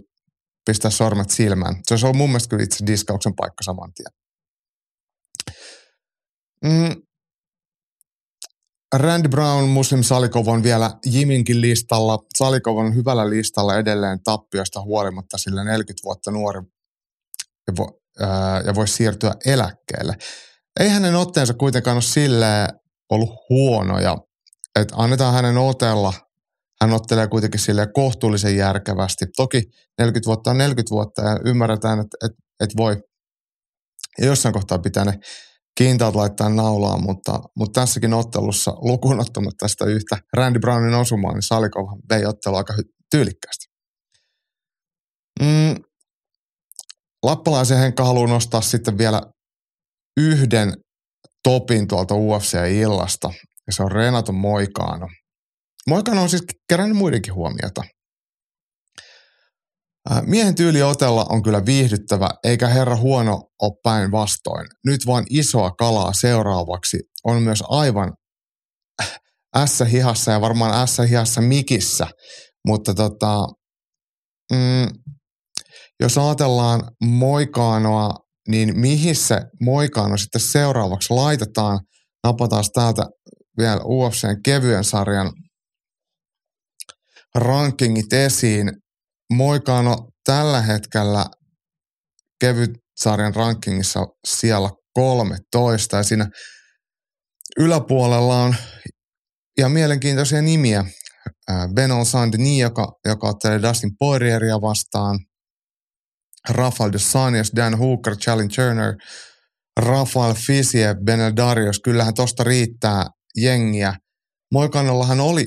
[0.65, 1.75] pistää sormet silmään.
[1.87, 4.13] Se olisi ollut mun mielestä kyllä itse diskauksen paikka saman tien.
[6.63, 7.01] Mm.
[8.93, 12.19] Randy Brown, Muslim Salikov on vielä Jiminkin listalla.
[12.38, 16.60] Salikov on hyvällä listalla edelleen tappiosta huolimatta, sillä 40 vuotta nuori
[17.67, 20.15] ja, vo, ää, ja voisi siirtyä eläkkeelle.
[20.79, 22.69] Ei hänen otteensa kuitenkaan ole silleen
[23.10, 24.17] ollut huonoja.
[24.79, 26.13] Että annetaan hänen otella.
[26.82, 29.25] Hän ottelee kuitenkin sille kohtuullisen järkevästi.
[29.36, 29.63] Toki
[29.99, 33.03] 40 vuotta on 40 vuotta ja ymmärretään, että, että, että voi
[34.17, 35.19] ja jossain kohtaa pitää ne
[35.77, 41.43] kiintaat laittaa naulaan, mutta, mutta tässäkin ottelussa lukuun ottamatta sitä yhtä Randy Brownin osumaan, niin
[41.43, 42.73] Salikov vei ottelu aika
[43.12, 43.65] tyylikkäästi.
[45.41, 45.83] Mm,
[47.23, 49.21] Lappalaisen Henkka haluaa nostaa sitten vielä
[50.17, 50.73] yhden
[51.43, 53.33] topin tuolta UFC-illasta,
[53.67, 55.07] ja se on Renato Moikano.
[55.88, 57.83] Moikano on siis kerännyt muidenkin huomiota.
[60.11, 64.67] Äh, miehen tyyli otella on kyllä viihdyttävä, eikä herra huono ole päinvastoin.
[64.85, 68.13] Nyt vaan isoa kalaa seuraavaksi on myös aivan
[69.65, 72.07] S-hihassa ja varmaan S-hihassa mikissä.
[72.67, 73.47] Mutta tota,
[74.51, 74.87] mm,
[75.99, 81.79] jos ajatellaan Moikaanoa niin mihin se moikaano sitten seuraavaksi laitetaan.
[82.23, 83.01] Napataan täältä
[83.57, 85.31] vielä UFCn kevyen sarjan
[87.35, 88.71] rankingit esiin.
[89.34, 91.26] Moikaano tällä hetkellä
[92.39, 96.28] kevyt sarjan rankingissa siellä 13 ja siinä
[97.60, 98.56] yläpuolella on
[99.58, 100.86] ja mielenkiintoisia nimiä.
[101.76, 105.19] Benon Sandini, joka, joka ottelee Dustin Poirieria vastaan–
[106.50, 108.96] Rafael de Sanias, Dan Hooker, Chalin Turner,
[109.80, 113.06] Rafael Fisiev, Benedarios, kyllähän tosta riittää
[113.38, 113.93] jengiä.
[114.52, 115.46] Moikannollahan oli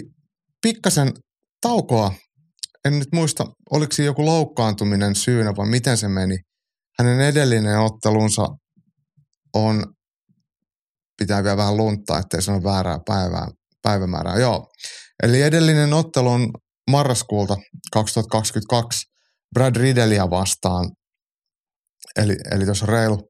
[0.63, 1.13] pikkasen
[1.61, 2.15] taukoa,
[2.87, 6.37] en nyt muista, oliko se joku loukkaantuminen syynä vai miten se meni.
[6.99, 8.49] Hänen edellinen ottelunsa
[9.55, 9.85] on,
[11.19, 13.49] pitää vielä vähän lunttaa, ettei sano väärää päivää,
[13.83, 14.39] päivämäärää.
[14.39, 14.67] Joo,
[15.23, 16.51] eli edellinen ottelu on
[16.91, 17.57] marraskuulta
[17.93, 19.07] 2022
[19.55, 20.91] Brad Riddelia vastaan.
[22.17, 23.29] Eli, eli tuossa reilu,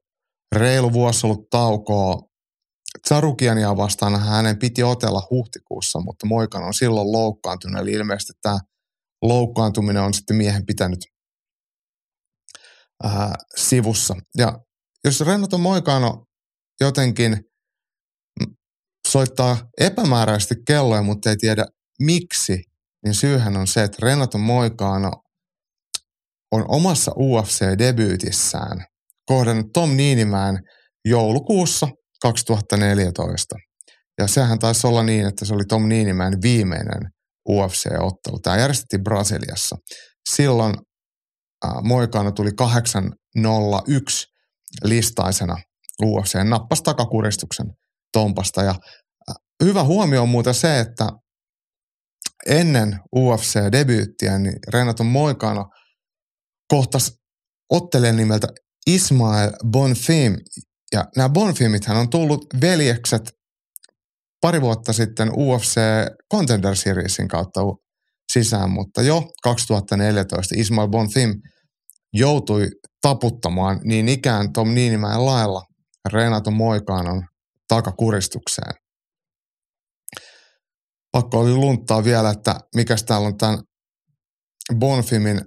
[0.55, 2.27] reilu vuosi ollut taukoa.
[3.07, 7.81] Tsarukiania vastaan hänen piti otella huhtikuussa, mutta Moikan on silloin loukkaantunut.
[7.81, 8.57] Eli ilmeisesti tämä
[9.21, 10.99] loukkaantuminen on sitten miehen pitänyt
[13.03, 14.15] ää, sivussa.
[14.37, 14.59] Ja
[15.03, 16.25] jos Renato Moikano
[16.81, 17.31] jotenkin
[18.39, 18.55] mm,
[19.07, 21.65] soittaa epämääräisesti kelloja, mutta ei tiedä
[21.99, 22.63] miksi,
[23.05, 25.11] niin syyhän on se, että Renato Moikano
[26.51, 28.85] on omassa UFC-debyytissään
[29.25, 30.59] kohdannut Tom Niinimäen
[31.05, 31.87] joulukuussa
[32.21, 33.55] 2014.
[34.17, 37.11] Ja sehän taisi olla niin, että se oli Tom Niinimäen viimeinen
[37.49, 38.39] UFC-ottelu.
[38.39, 39.75] Tämä järjestettiin Brasiliassa.
[40.29, 40.75] Silloin
[41.65, 44.27] äh, Moikano tuli 801
[44.83, 45.57] listaisena
[46.03, 47.65] UFC, nappasi takakuristuksen
[48.13, 48.63] Tompasta.
[48.63, 48.75] Ja
[49.29, 51.09] äh, hyvä huomio on muuten se, että
[52.45, 55.65] ennen UFC-debyyttiä niin Renato Moikano
[56.67, 57.11] kohtasi
[57.69, 58.47] ottelijan nimeltä
[58.87, 60.37] Ismael Bonfim.
[60.91, 63.36] Ja nämä Bonfimithän on tullut veljekset
[64.47, 65.79] pari vuotta sitten UFC
[66.33, 67.59] Contender Seriesin kautta
[68.33, 71.41] sisään, mutta jo 2014 Ismail Bonfim
[72.13, 72.67] joutui
[73.01, 75.63] taputtamaan niin ikään Tom Niinimäen lailla
[76.13, 77.23] Renato Moikanon
[77.67, 78.73] takakuristukseen.
[81.11, 83.59] Pakko oli lunttaa vielä, että mikä täällä on tämän
[84.75, 85.41] Bonfimin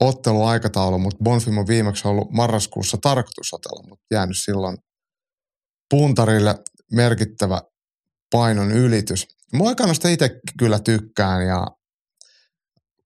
[0.00, 4.76] otteluaikataulu, mutta Bonfim on viimeksi ollut marraskuussa tarkoitusotella, mutta jäänyt silloin
[5.90, 6.54] puntarille
[6.92, 7.60] merkittävä
[8.34, 9.26] painon ylitys.
[9.52, 11.66] Moikanosta itse kyllä tykkään ja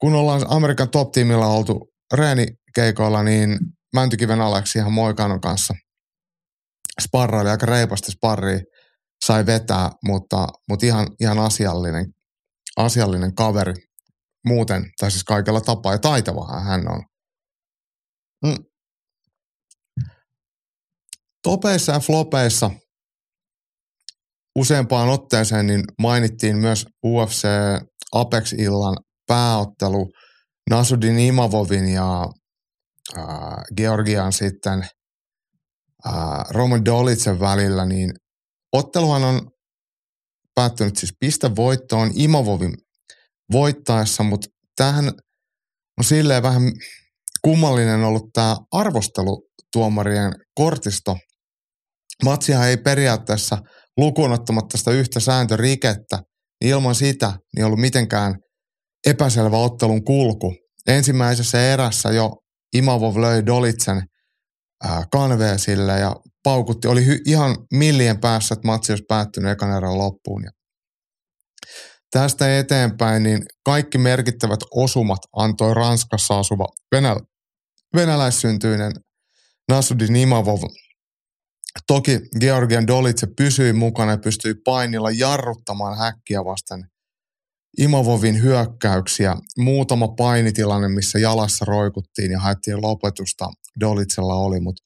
[0.00, 3.58] kun ollaan Amerikan top-tiimillä oltu reenikeikoilla, niin
[3.94, 5.74] Mäntykiven Aleksi ihan Moikanon kanssa
[7.00, 8.60] sparraili aika reipasti sparria,
[9.24, 12.06] sai vetää, mutta, mutta ihan, ihan asiallinen,
[12.76, 13.74] asiallinen kaveri
[14.46, 17.02] muuten, tai siis kaikella tapaa, ja taitavahan hän on.
[18.46, 18.64] Mm.
[21.42, 22.70] Topeissa ja flopeissa
[24.58, 27.46] useampaan otteeseen niin mainittiin myös UFC
[28.12, 30.10] Apex-illan pääottelu
[30.70, 32.26] Nasudin Imavovin ja
[33.18, 33.24] äh,
[33.76, 34.78] Georgian sitten
[36.06, 36.14] äh,
[36.50, 38.12] Roman Dolitsen välillä, niin
[38.72, 39.50] otteluhan on
[40.54, 42.74] päättynyt siis pistevoittoon Imavovin
[43.52, 45.04] voittaessa, mutta tähän
[45.98, 46.62] on silleen vähän
[47.42, 51.18] kummallinen ollut tämä arvostelutuomarien kortisto.
[52.24, 53.58] Matsia ei periaatteessa
[53.98, 56.18] lukuun ottamatta sitä yhtä sääntörikettä,
[56.60, 58.34] niin ilman sitä niin ollut mitenkään
[59.06, 60.54] epäselvä ottelun kulku.
[60.86, 62.36] Ensimmäisessä erässä jo
[62.74, 64.02] Imavov löi Dolitsen
[65.12, 66.88] kanveesille ja paukutti.
[66.88, 70.42] Oli hy- ihan millien päässä, että matsi olisi päättynyt ekan erän loppuun.
[70.44, 70.50] Ja
[72.10, 77.26] tästä eteenpäin niin kaikki merkittävät osumat antoi Ranskassa asuva venäl-
[77.96, 78.92] venäläissyntyinen
[79.68, 80.60] Nasudin Imavov.
[81.86, 86.84] Toki Georgian Dolitse pysyi mukana ja pystyi painilla jarruttamaan häkkiä vasten
[87.78, 89.36] Imavovin hyökkäyksiä.
[89.58, 94.82] Muutama painitilanne, missä jalassa roikuttiin ja haettiin lopetusta Dolitsella oli, mutta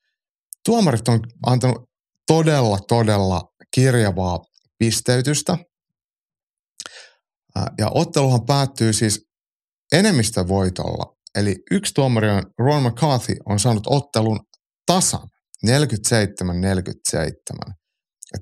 [0.65, 1.91] tuomarit on antanut
[2.27, 3.43] todella, todella
[3.75, 4.39] kirjavaa
[4.79, 5.59] pisteytystä–
[7.79, 9.27] ja otteluhan päättyy siis
[9.93, 11.17] enemmistövoitolla.
[11.35, 14.41] Eli yksi tuomari on Ron McCarthy on saanut ottelun
[14.87, 15.29] tasan
[15.67, 15.71] 47-47.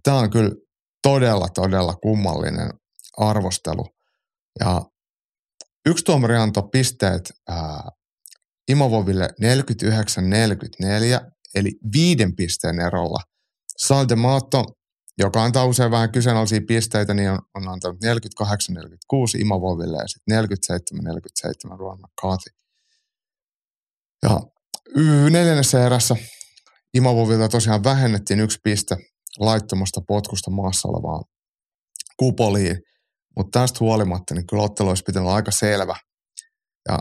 [0.02, 0.50] Tämä on kyllä
[1.02, 2.70] todella, todella kummallinen
[3.16, 3.86] arvostelu.
[4.60, 4.82] Ja
[5.86, 7.88] yksi tuomari antoi pisteet ää,
[8.68, 13.20] Imovoville 49-44, eli viiden pisteen erolla.
[13.78, 14.64] Saldemato
[15.20, 20.44] joka antaa usein vähän kyseenalaisia pisteitä, niin on, on antanut 48-46 Imovoville ja sitten
[21.74, 22.50] 47-47 Ruan McCarthy.
[24.22, 24.40] Ja
[25.30, 26.16] neljännessä erässä
[26.94, 28.96] Imovovilta tosiaan vähennettiin yksi piste
[29.38, 31.24] laittomasta potkusta maassa olevaan
[32.16, 32.76] kupoliin,
[33.36, 35.96] mutta tästä huolimatta niin kyllä ottelu olisi pitänyt olla aika selvä.
[36.88, 36.98] Ja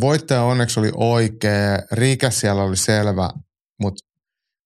[0.00, 3.30] voittaja onneksi oli oikea, Riikä siellä oli selvä,
[3.82, 4.10] mutta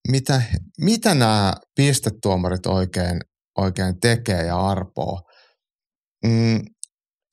[0.08, 0.42] mitä,
[0.80, 3.20] mitä nämä pistetuomarit oikein,
[3.58, 5.20] oikein tekee ja arpoo.
[6.26, 6.60] Mm,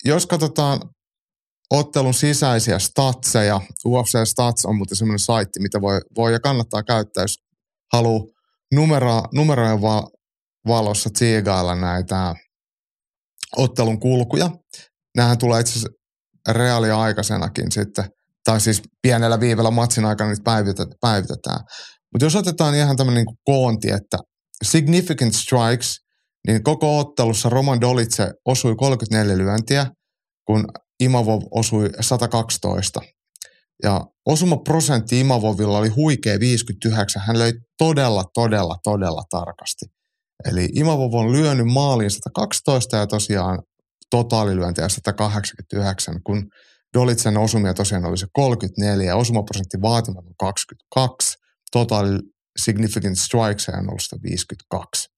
[0.06, 0.80] jos katsotaan
[1.72, 7.24] ottelun sisäisiä statseja, UFC Stats on muuten semmoinen saitti, mitä voi, voi ja kannattaa käyttää,
[7.24, 7.38] jos
[7.93, 8.24] haluaa
[8.74, 10.07] numero, numerojen va,
[10.67, 12.36] valossa tsiigailla näitä
[13.57, 14.49] ottelun kulkuja.
[15.17, 15.89] Nämähän tulee itse asiassa
[16.49, 18.05] reaaliaikaisenakin sitten,
[18.43, 20.43] tai siis pienellä viivellä matsin aikana niitä
[21.01, 21.59] päivitetään.
[22.13, 24.17] Mutta jos otetaan ihan tämmöinen niin koonti, että
[24.63, 25.97] significant strikes,
[26.47, 29.86] niin koko ottelussa Roman Dolitse osui 34 lyöntiä,
[30.45, 30.65] kun
[31.02, 33.02] Imavov osui 112.
[33.84, 37.22] Ja osumaprosentti Imavovilla oli huikea 59.
[37.26, 39.86] Hän löi todella, todella, todella tarkasti.
[40.45, 43.60] Eli Imavov on lyönyt maaliin 112 ja tosiaan
[44.10, 46.49] totaalilyöntejä 189, kun
[46.93, 51.38] Dolitsen osumia tosiaan oli se 34, osumaprosentti vaatimaton 22,
[51.72, 52.20] total
[52.60, 55.10] significant strikes on ollut sitä 52.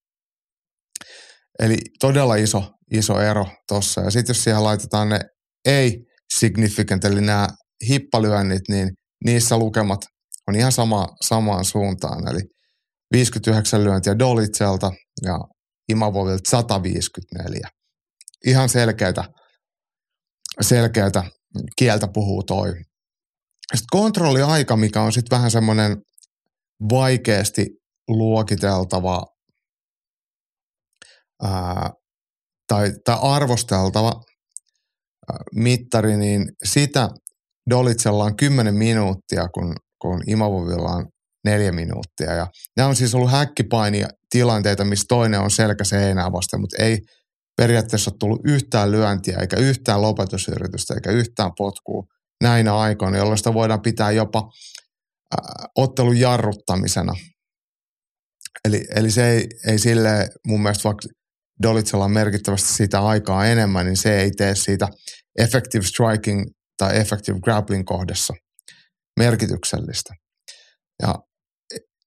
[1.60, 4.02] Eli todella iso, iso ero tuossa.
[4.02, 5.20] Ja sitten jos siihen laitetaan ne
[5.66, 6.00] ei
[6.38, 7.48] significant, eli nämä
[7.90, 8.90] hippalyönnit, niin
[9.26, 10.02] niissä lukemat
[10.48, 12.28] on ihan sama, samaan suuntaan.
[12.28, 12.42] Eli
[13.12, 14.92] 59 lyöntiä Dolitselta
[15.22, 15.40] ja
[15.90, 17.70] Imavovilta 154.
[18.46, 19.24] Ihan selkeätä,
[20.62, 21.24] selkeätä
[21.76, 22.70] kieltä puhuu toi.
[23.74, 25.98] Sitten kontrolliaika, mikä on sitten vähän semmoinen
[26.90, 27.68] vaikeasti
[28.08, 29.26] luokiteltava
[31.44, 31.90] ää,
[32.68, 34.22] tai, tai arvosteltava
[35.56, 37.10] mittari, niin sitä
[37.70, 41.08] Dolitsella on 10 minuuttia, kun, kun Imovovilla on
[41.46, 42.34] neljä minuuttia.
[42.34, 42.48] Ja
[42.78, 47.00] nämä on siis ollut häkkipainia tilanteita, missä toinen on selkä seinää vasten, mutta ei
[47.58, 52.04] periaatteessa ole tullut yhtään lyöntiä, eikä yhtään lopetusyritystä, eikä yhtään potkua
[52.44, 57.14] näinä aikoina, jolloin sitä voidaan pitää jopa äh, ottelun jarruttamisena.
[58.66, 61.08] Eli, eli se ei, ei sille mun mielestä vaikka
[61.64, 64.88] Dolitsella on merkittävästi sitä aikaa enemmän, niin se ei tee siitä
[65.40, 66.46] effective striking
[66.78, 68.34] tai effective grappling kohdassa
[69.20, 70.14] merkityksellistä.
[71.02, 71.16] Ja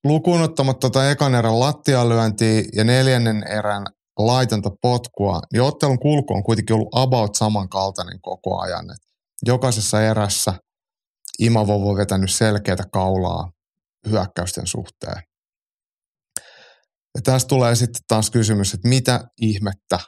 [0.05, 3.87] lukuun ottamatta tuota ekan erän lattialyöntiä ja neljännen erän
[4.19, 8.91] laitonta potkua, niin ottelun kulku on kuitenkin ollut about samankaltainen koko ajan.
[8.91, 8.99] Et
[9.47, 10.55] jokaisessa erässä
[11.39, 13.51] Imavo on vetänyt selkeätä kaulaa
[14.09, 15.23] hyökkäysten suhteen.
[17.17, 19.99] Ja tästä tulee sitten taas kysymys, että mitä ihmettä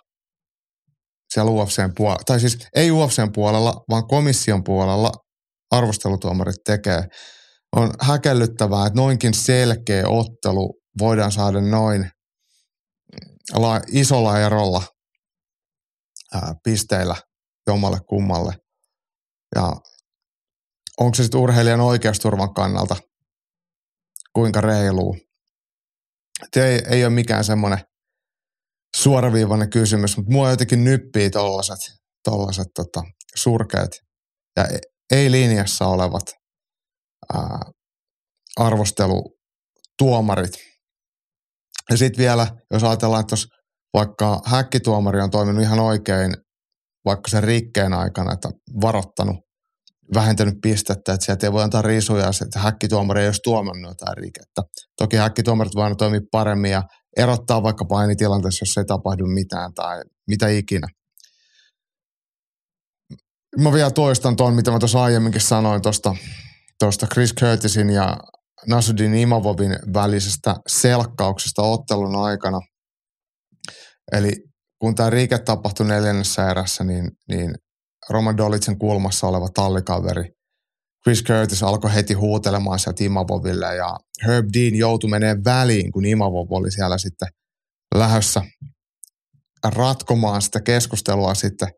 [1.34, 5.12] siellä UFCn puolella, tai siis ei UFCn puolella, vaan komission puolella
[5.70, 7.04] arvostelutuomarit tekee.
[7.76, 12.10] On häkellyttävää, että noinkin selkeä ottelu voidaan saada noin
[13.54, 14.82] la, isolla erolla
[16.34, 17.16] ää, pisteillä
[17.66, 18.54] jommalle kummalle.
[19.54, 19.72] Ja
[21.00, 22.96] onko se sitten urheilijan oikeusturvan kannalta
[24.32, 25.27] kuinka reiluu?
[26.56, 27.78] Ei, ei ole mikään semmoinen
[28.96, 31.78] suoraviivainen kysymys, mutta mua jotenkin nyppii tollaset,
[32.24, 33.02] tollaset tota,
[33.34, 33.90] surkeat
[34.56, 34.78] ja e,
[35.10, 36.22] ei linjassa olevat
[37.34, 37.60] ää,
[38.56, 40.52] arvostelutuomarit.
[41.90, 43.46] Ja sitten vielä, jos ajatellaan, että jos
[43.94, 46.36] vaikka häkkituomari on toiminut ihan oikein
[47.04, 48.48] vaikka sen rikkeen aikana, että
[48.80, 49.36] varoittanut,
[50.14, 54.62] vähentänyt pistettä, että sieltä ei voi antaa riisuja, että häkkituomari ei olisi tuomannut jotain rikettä.
[54.98, 56.82] Toki häkkituomarit voivat toimia paremmin ja
[57.16, 60.86] erottaa vaikka painitilanteessa, jos ei tapahdu mitään tai mitä ikinä.
[63.60, 66.16] Mä vielä toistan tuon, mitä mä tuossa aiemminkin sanoin tuosta
[66.78, 68.16] tosta Chris Curtisin ja
[68.66, 72.58] Nasudin Imavovin välisestä selkkauksesta ottelun aikana.
[74.12, 74.32] Eli
[74.78, 77.54] kun tämä rike tapahtui neljännessä erässä, niin, niin
[78.10, 80.38] Roman Dolitsen kulmassa oleva tallikaveri
[81.02, 83.96] Chris Curtis alkoi heti huutelemaan sieltä Imavoville ja
[84.26, 87.28] Herb Dean joutui menemään väliin, kun Imavov oli siellä sitten
[87.94, 88.42] lähdössä
[89.64, 91.68] ratkomaan sitä keskustelua sitten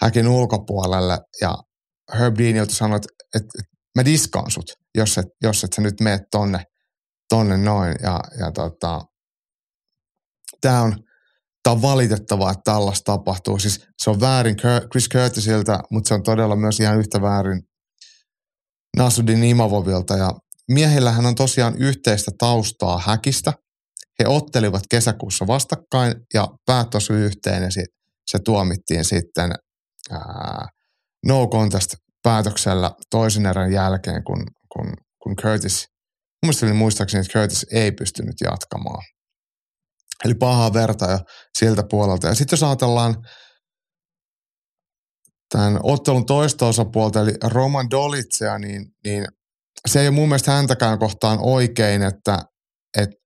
[0.00, 1.54] häkin ulkopuolelle ja
[2.18, 3.62] Herb Dean joutui sanoa, että, että,
[3.96, 6.64] mä diskaan sut, jos et, jos et sä nyt meet tonne,
[7.28, 7.94] tonne noin.
[8.02, 9.00] Ja, ja tota,
[10.60, 10.96] tämä on,
[11.66, 13.58] tää on valitettavaa, että tällaista tapahtuu.
[13.58, 14.56] Siis se on väärin
[14.90, 17.62] Chris Curtisilta, mutta se on todella myös ihan yhtä väärin
[18.96, 20.16] Nasudin Imavovilta.
[20.16, 20.30] Ja
[20.70, 23.52] miehillähän on tosiaan yhteistä taustaa häkistä.
[24.18, 27.70] He ottelivat kesäkuussa vastakkain ja päät yhteen ja
[28.30, 29.52] se tuomittiin sitten
[30.10, 30.68] ää,
[31.26, 35.86] no contest päätöksellä toisen erän jälkeen, kun, kun, kun Curtis,
[36.74, 39.15] muistaakseni, että Curtis ei pystynyt jatkamaan.
[40.24, 41.18] Eli pahaa verta jo
[41.58, 42.26] siltä puolelta.
[42.26, 43.14] Ja sitten jos ajatellaan
[45.52, 49.26] tämän ottelun toista osapuolta, eli Roman Dolitsea, niin, niin
[49.88, 52.38] se ei ole mun mielestä häntäkään kohtaan oikein, että,
[52.98, 53.16] että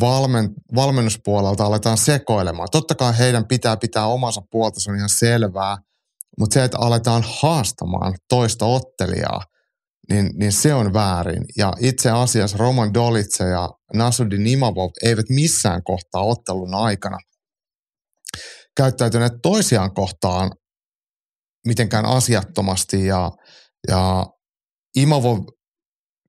[0.00, 2.68] valmen, valmennuspuolelta aletaan sekoilemaan.
[2.72, 5.76] Totta kai heidän pitää pitää omansa puolta, se on ihan selvää,
[6.38, 9.40] mutta se, että aletaan haastamaan toista ottelijaa,
[10.10, 11.44] niin, niin se on väärin.
[11.56, 17.18] Ja itse asiassa Roman Dolitse ja Nasudin Imavov eivät missään kohtaa ottelun aikana
[18.76, 20.50] käyttäytyneet toisiaan kohtaan
[21.66, 23.30] mitenkään asiattomasti ja,
[23.88, 24.26] ja
[24.96, 25.38] Imavov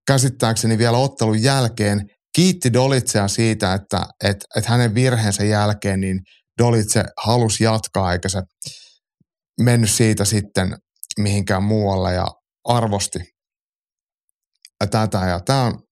[0.07, 6.19] käsittääkseni vielä ottelun jälkeen kiitti Dolitsea siitä, että et, et hänen virheensä jälkeen niin
[6.57, 8.41] Dolitse halusi jatkaa eikä se
[9.61, 10.77] mennyt siitä sitten
[11.19, 12.27] mihinkään muualle ja
[12.63, 13.19] arvosti
[14.87, 15.17] tätä.
[15.17, 15.83] Ja tämä on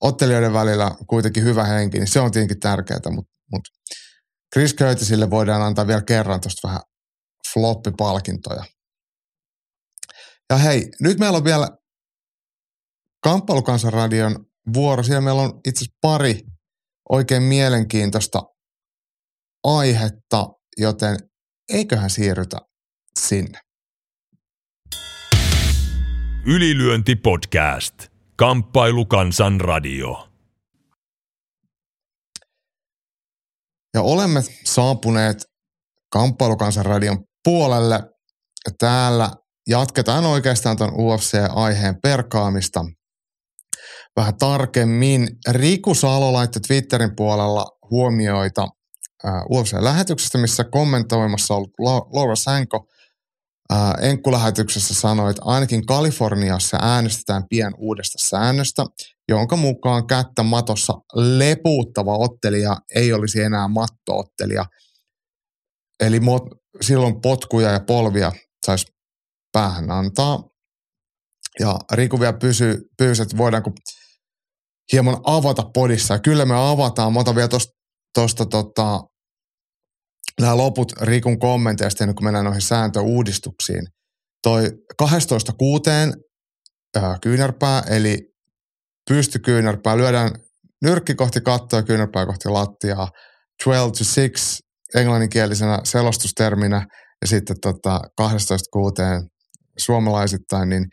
[0.00, 3.70] ottelijoiden välillä kuitenkin hyvä henki, niin se on tietenkin tärkeää, mutta, mutta
[4.52, 6.80] Chris Curtisille voidaan antaa vielä kerran tuosta vähän
[7.52, 8.64] floppipalkintoja.
[10.50, 11.68] Ja hei, nyt meillä on vielä
[13.22, 15.02] Kamppailukansanradion vuoro.
[15.02, 16.40] Siellä meillä on itse asiassa pari
[17.10, 18.42] oikein mielenkiintoista
[19.64, 21.16] aihetta, joten
[21.72, 22.56] eiköhän siirrytä
[23.20, 23.60] sinne.
[26.46, 27.94] Ylilyönti podcast.
[28.36, 30.28] Kamppailukansan radio.
[33.94, 35.44] Ja olemme saapuneet
[36.12, 38.00] Kamppailukansan radion puolelle.
[38.78, 39.30] Täällä
[39.68, 42.84] jatketaan oikeastaan tuon UFC-aiheen perkaamista
[44.16, 45.28] vähän tarkemmin.
[45.50, 48.68] Riku Salo laittoi Twitterin puolella huomioita
[49.26, 51.70] UFC-lähetyksestä, missä kommentoimassa ollut
[52.12, 52.34] Laura
[53.72, 58.86] Sanko Enkkulähetyksessä sanoi, että ainakin Kaliforniassa äänestetään pian uudesta säännöstä,
[59.28, 64.64] jonka mukaan kättä matossa lepuuttava ottelija ei olisi enää mattoottelija.
[66.00, 66.42] Eli mot,
[66.80, 68.32] silloin potkuja ja polvia
[68.66, 68.86] saisi
[69.52, 70.42] päähän antaa.
[71.60, 73.70] Ja Riku vielä pysy, pyysi, että voidaanko
[74.92, 76.14] hieman avata podissa.
[76.14, 77.12] Ja kyllä me avataan.
[77.12, 77.48] Mä otan vielä
[78.14, 79.00] tuosta tota,
[80.40, 83.86] nämä loput Rikun kommenteista ennen kuin mennään noihin sääntöuudistuksiin.
[84.42, 84.70] Toi
[85.02, 85.08] 12.6.
[87.22, 88.18] kyynärpää, eli
[89.10, 90.30] pystykyynärpää, lyödään
[90.82, 93.08] nyrkki kohti kattoa kyynärpää kohti lattiaa.
[93.64, 94.60] 12 to 6
[94.94, 96.86] englanninkielisenä selostusterminä
[97.20, 98.26] ja sitten tota 12.6.
[99.78, 100.86] suomalaisittain, niin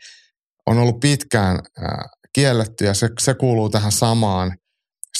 [0.66, 1.88] on ollut pitkään äh,
[2.34, 4.56] kielletty ja se, se kuuluu tähän samaan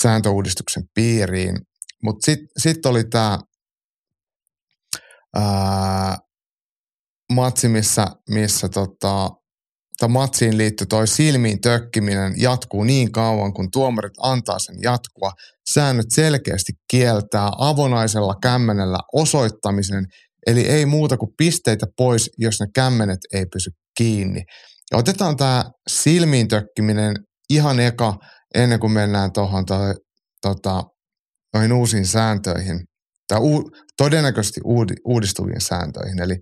[0.01, 1.55] sääntöuudistuksen piiriin.
[2.03, 3.39] Mutta sitten sit oli tämä
[7.33, 9.29] matsi, missä, missä tota,
[10.07, 15.31] matsiin liittyy toi silmiin tökkiminen jatkuu niin kauan, kun tuomarit antaa sen jatkua.
[15.69, 20.05] Säännöt selkeästi kieltää avonaisella kämmenellä osoittamisen,
[20.47, 24.43] eli ei muuta kuin pisteitä pois, jos ne kämmenet ei pysy kiinni.
[24.91, 27.15] Ja otetaan tämä silmiin tökkiminen
[27.49, 28.17] ihan eka
[28.55, 29.65] ennen kuin mennään tuohon
[30.41, 30.83] tota,
[31.53, 32.79] noihin uusiin sääntöihin
[33.31, 36.21] tai u, todennäköisesti uudi, uudistuviin sääntöihin.
[36.21, 36.35] Eli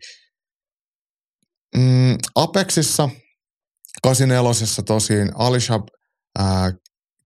[1.78, 3.10] mm, Apexissa
[4.04, 5.88] 84 tosiaan Alishab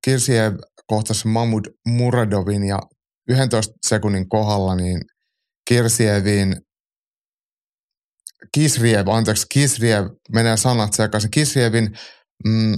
[0.05, 0.55] Kirsiev
[0.87, 2.79] kohtasi Mahmud Muradovin ja
[3.29, 5.01] 11 sekunnin kohdalla niin
[5.67, 6.55] Kirsievin
[8.53, 11.31] Kisriev, anteeksi, Kisriev, menee sanat sekaisin.
[11.31, 11.97] Kisrievin
[12.47, 12.75] mm,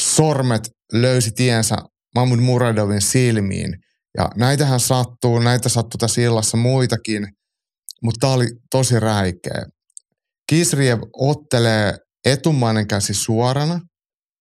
[0.00, 0.62] sormet
[0.92, 1.76] löysi tiensä
[2.14, 3.74] Mahmud Muradovin silmiin–
[4.18, 7.28] ja näitähän sattuu, näitä sattuu tässä illassa muitakin,
[8.02, 9.66] mutta tämä oli tosi räikeä.
[10.48, 13.80] Kisriev ottelee etumainen käsi suorana,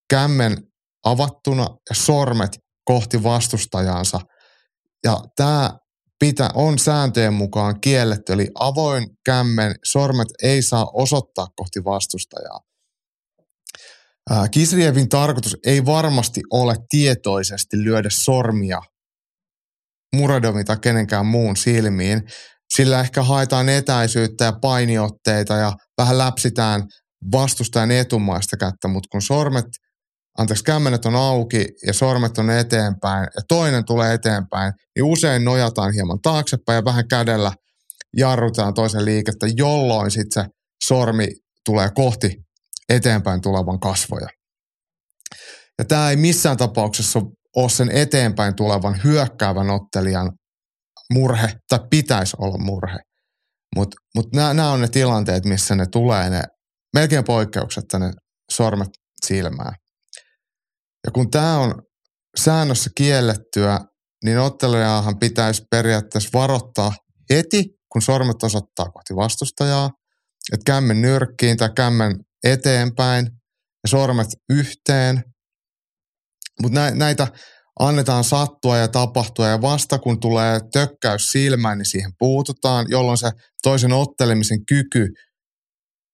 [0.09, 0.57] kämmen
[1.03, 2.51] avattuna ja sormet
[2.85, 4.19] kohti vastustajansa.
[5.03, 5.71] Ja tämä
[6.19, 12.59] pitä, on sääntöjen mukaan kielletty, eli avoin kämmen, sormet ei saa osoittaa kohti vastustajaa.
[14.51, 18.81] Kisrievin tarkoitus ei varmasti ole tietoisesti lyödä sormia
[20.17, 22.21] Muradovin tai kenenkään muun silmiin.
[22.73, 26.83] Sillä ehkä haetaan etäisyyttä ja painiotteita ja vähän läpsitään
[27.31, 29.65] vastustajan etumaista kättä, mutta kun sormet,
[30.37, 35.93] anteeksi, kämmenet on auki ja sormet on eteenpäin ja toinen tulee eteenpäin, niin usein nojataan
[35.93, 37.51] hieman taaksepäin ja vähän kädellä
[38.17, 40.49] jarrutaan toisen liikettä, jolloin sitten se
[40.83, 41.27] sormi
[41.65, 42.35] tulee kohti
[42.89, 44.27] eteenpäin tulevan kasvoja.
[45.79, 47.27] Ja tämä ei missään tapauksessa ole
[47.69, 50.31] sen eteenpäin tulevan hyökkäävän ottelijan
[51.13, 52.99] murhe, tai pitäisi olla murhe.
[53.75, 56.43] Mutta mut, mut nämä on ne tilanteet, missä ne tulee ne
[56.93, 58.11] melkein poikkeuksetta ne
[58.51, 58.89] sormet
[59.25, 59.73] silmään.
[61.05, 61.81] Ja kun tämä on
[62.39, 63.79] säännössä kiellettyä,
[64.23, 66.93] niin ottelijahan pitäisi periaatteessa varoittaa
[67.29, 69.89] heti, kun sormet osoittaa kohti vastustajaa,
[70.53, 73.25] että kämmen nyrkkiin tai kämmen eteenpäin
[73.83, 75.23] ja sormet yhteen–
[76.61, 77.27] mutta näitä
[77.79, 83.31] annetaan sattua ja tapahtua ja vasta kun tulee tökkäys silmään, niin siihen puututaan, jolloin se
[83.63, 85.07] toisen ottelemisen kyky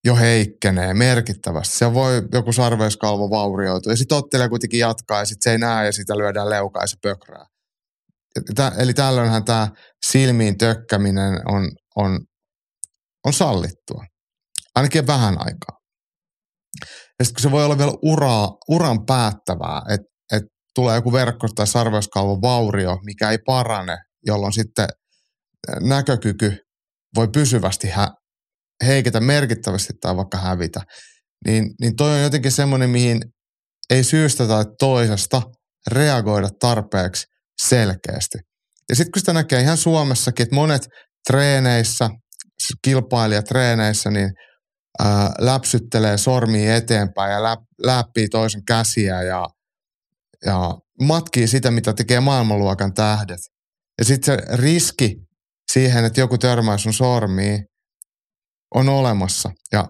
[0.04, 1.78] jo heikkenee merkittävästi.
[1.78, 5.86] Se voi joku sarveiskalvo vaurioitua ja sitten ottelija kuitenkin jatkaa ja sitten se ei näe
[5.86, 7.46] ja sitä lyödään leukaa ja se pökrää.
[8.78, 9.68] Eli tällöinhän tämä
[10.06, 12.20] silmiin tökkäminen on, on,
[13.26, 14.04] on sallittua.
[14.74, 15.78] Ainakin vähän aikaa.
[17.18, 20.06] Ja sitten kun se voi olla vielä uraa, uran päättävää, että
[20.74, 23.96] tulee joku verkko- tai sarveskalvon vaurio, mikä ei parane,
[24.26, 24.88] jolloin sitten
[25.80, 26.56] näkökyky
[27.14, 28.14] voi pysyvästi hä-
[28.86, 30.80] heiketä merkittävästi tai vaikka hävitä.
[31.46, 33.20] Niin, niin toi on jotenkin semmoinen, mihin
[33.90, 35.42] ei syystä tai toisesta
[35.90, 37.26] reagoida tarpeeksi
[37.62, 38.38] selkeästi.
[38.88, 40.88] Ja sitten kun sitä näkee ihan Suomessakin, että monet
[41.26, 42.10] treeneissä,
[42.84, 44.30] kilpailijatreeneissä, niin
[44.98, 49.46] ää, läpsyttelee sormia eteenpäin ja läp, läppii toisen käsiä ja,
[50.46, 53.40] ja matkii sitä, mitä tekee maailmanluokan tähdet.
[53.98, 55.16] Ja sitten se riski
[55.72, 57.64] siihen, että joku törmää sun sormiin,
[58.74, 59.50] on olemassa.
[59.72, 59.88] Ja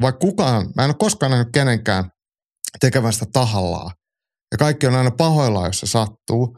[0.00, 2.10] vaikka kukaan, mä en ole koskaan nähnyt kenenkään
[2.80, 3.90] tekevän sitä tahallaan.
[4.52, 6.56] Ja kaikki on aina pahoillaan, jos se sattuu.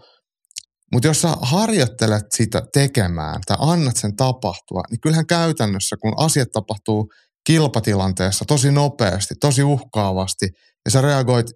[0.93, 6.49] Mutta jos sä harjoittelet sitä tekemään tai annat sen tapahtua, niin kyllähän käytännössä, kun asiat
[6.53, 7.09] tapahtuu
[7.47, 10.49] kilpatilanteessa tosi nopeasti, tosi uhkaavasti,
[10.85, 11.47] ja sä reagoit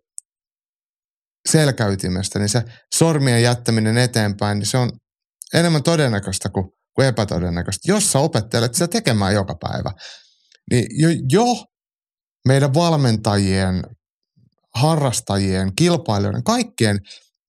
[1.49, 2.63] selkäytimestä, niin se
[2.95, 4.93] sormien jättäminen eteenpäin, niin se on
[5.55, 7.93] enemmän todennäköistä kuin, kuin epätodennäköistä.
[7.93, 9.93] Jos sä opettelet sitä tekemään joka päivä,
[10.71, 11.45] niin jo, jo
[12.49, 13.83] meidän valmentajien,
[14.75, 16.99] harrastajien, kilpailijoiden, kaikkien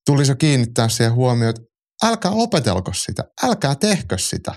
[0.06, 1.62] tulisi kiinnittää siihen huomioon, että
[2.02, 4.54] älkää opetelko sitä, älkää tehkö sitä.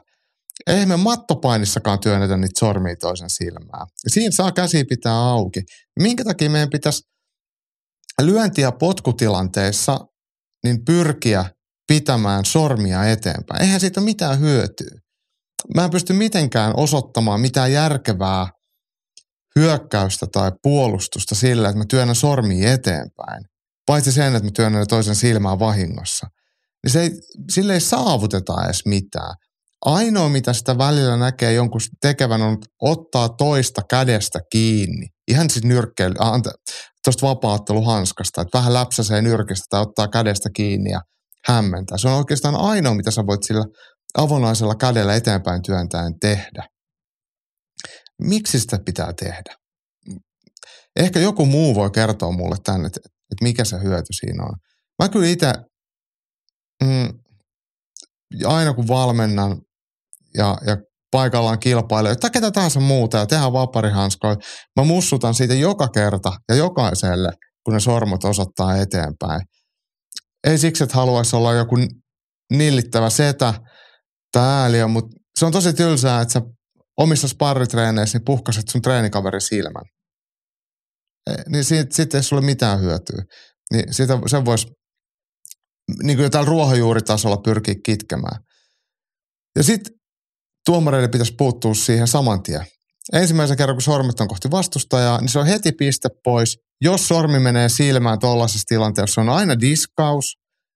[0.67, 3.87] Eihän me mattopainissakaan työnnetä niitä sormia toisen silmään.
[4.03, 5.61] Ja siinä saa käsi pitää auki.
[5.99, 7.03] Minkä takia meidän pitäisi
[8.21, 9.99] lyönti- ja potkutilanteissa
[10.63, 11.45] niin pyrkiä
[11.87, 13.61] pitämään sormia eteenpäin.
[13.61, 14.99] Eihän siitä mitään hyötyä.
[15.75, 18.47] Mä en pysty mitenkään osoittamaan mitään järkevää
[19.59, 23.43] hyökkäystä tai puolustusta sillä, että mä työnnän sormia eteenpäin.
[23.85, 26.27] Paitsi sen, että mä työnnän toisen silmään vahingossa.
[26.83, 27.11] Niin se ei,
[27.51, 29.35] sille ei saavuteta edes mitään.
[29.85, 35.07] Ainoa, mitä sitä välillä näkee jonkun tekevän, on ottaa toista kädestä kiinni.
[35.27, 36.15] Ihan siis nyrkkeily,
[37.03, 41.01] tuosta vapaatteluhanskasta, että vähän läpsäsee nyrkistä tai ottaa kädestä kiinni ja
[41.47, 41.97] hämmentää.
[41.97, 43.65] Se on oikeastaan ainoa, mitä sä voit sillä
[44.17, 46.67] avonaisella kädellä eteenpäin työntäen tehdä.
[48.21, 49.55] Miksi sitä pitää tehdä?
[50.95, 54.53] Ehkä joku muu voi kertoa mulle tänne, että, että mikä se hyöty siinä on.
[55.03, 55.53] Mä kyllä itse,
[56.83, 57.19] mm,
[58.45, 59.61] aina kun valmennan
[60.37, 60.77] ja, ja
[61.15, 64.35] paikallaan kilpailee, tai ketä tahansa muuta ja tehdään vaparihanskoja,
[64.79, 67.29] mä mussutan siitä joka kerta ja jokaiselle,
[67.63, 69.41] kun ne sormut osoittaa eteenpäin.
[70.47, 71.75] Ei siksi, että haluaisi olla joku
[72.53, 73.53] nillittävä setä
[74.31, 76.41] tai ääliö, mutta se on tosi tylsää, että sä
[76.97, 79.85] omissa sparritreeneissä niin puhkaset sun treenikaverin silmän.
[81.29, 83.23] E, niin siitä, siitä ei sulle mitään hyötyä.
[83.73, 84.67] Niin sitä, sen voisi
[86.03, 88.39] niin kuin täällä ruohonjuuritasolla pyrkiä kitkemään.
[89.55, 89.95] Ja sitten
[90.65, 92.65] tuomareille pitäisi puuttua siihen saman tien.
[93.13, 96.57] Ensimmäisen kerran, kun sormet on kohti vastustajaa, niin se on heti piste pois.
[96.81, 100.25] Jos sormi menee silmään tuollaisessa tilanteessa, on aina diskaus,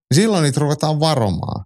[0.10, 1.66] niin silloin niitä ruvetaan varomaan.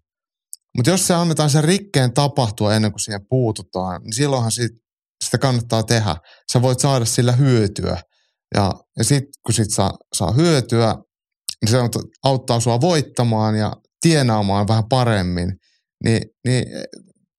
[0.78, 4.72] Mutta jos se annetaan sen rikkeen tapahtua ennen kuin siihen puututaan, niin silloinhan sit,
[5.24, 6.16] sitä kannattaa tehdä.
[6.52, 8.02] Sä voit saada sillä hyötyä.
[8.56, 10.96] Ja, ja sitten kun sit saa, saa hyötyä,
[11.62, 11.78] niin se
[12.24, 15.54] auttaa sua voittamaan ja tienaamaan vähän paremmin.
[16.04, 16.66] Ni, niin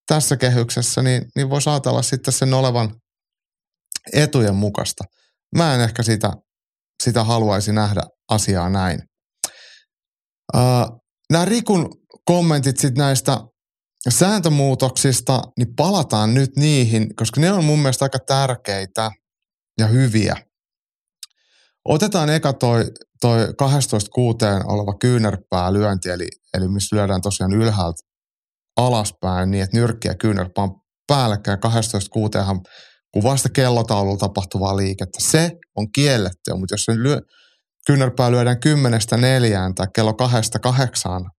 [0.06, 2.94] tässä kehyksessä, niin, niin voisi ajatella sitten sen olevan
[4.12, 5.04] etujen mukaista.
[5.56, 6.32] Mä en ehkä sitä,
[7.02, 9.02] sitä haluaisi nähdä asiaa näin.
[10.54, 11.00] Uh,
[11.32, 11.88] nämä Rikun
[12.24, 13.38] kommentit sitten näistä
[14.08, 19.10] sääntömuutoksista, niin palataan nyt niihin, koska ne on mun mielestä aika tärkeitä
[19.78, 20.36] ja hyviä.
[21.84, 22.84] Otetaan eka toi,
[23.20, 23.52] toi 12.6
[24.64, 28.02] oleva kyynärpää lyönti, eli, eli missä lyödään tosiaan ylhäältä
[28.76, 32.60] alaspäin niin, että nyrkki ja kyynärpää on päällekkäin 12.6
[33.14, 35.18] kuvasta kellotaululla tapahtuvaa liikettä.
[35.20, 37.20] Se on kielletty, mutta jos se lyö,
[37.86, 41.30] kyynärpää lyödään kymmenestä neljään tai kello kahdesta kahdeksaan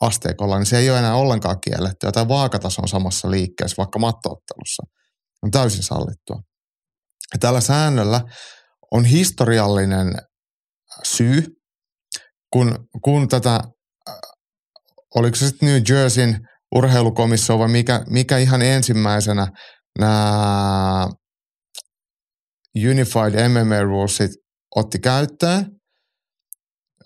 [0.00, 2.06] asteikolla, niin se ei ole enää ollenkaan kielletty.
[2.12, 4.82] Tai vaakataso on samassa liikkeessä, vaikka mattoottelussa.
[5.42, 6.40] On täysin sallittua.
[7.32, 8.20] Ja tällä säännöllä
[8.90, 10.14] on historiallinen
[11.04, 11.46] syy,
[12.52, 13.60] kun, kun tätä,
[15.14, 16.38] oliko se sitten New Jerseyn
[16.74, 19.46] urheilukomissio vai mikä, mikä ihan ensimmäisenä
[19.98, 21.08] nämä
[22.90, 24.30] Unified MMA Rulesit
[24.76, 25.66] otti käyttöön,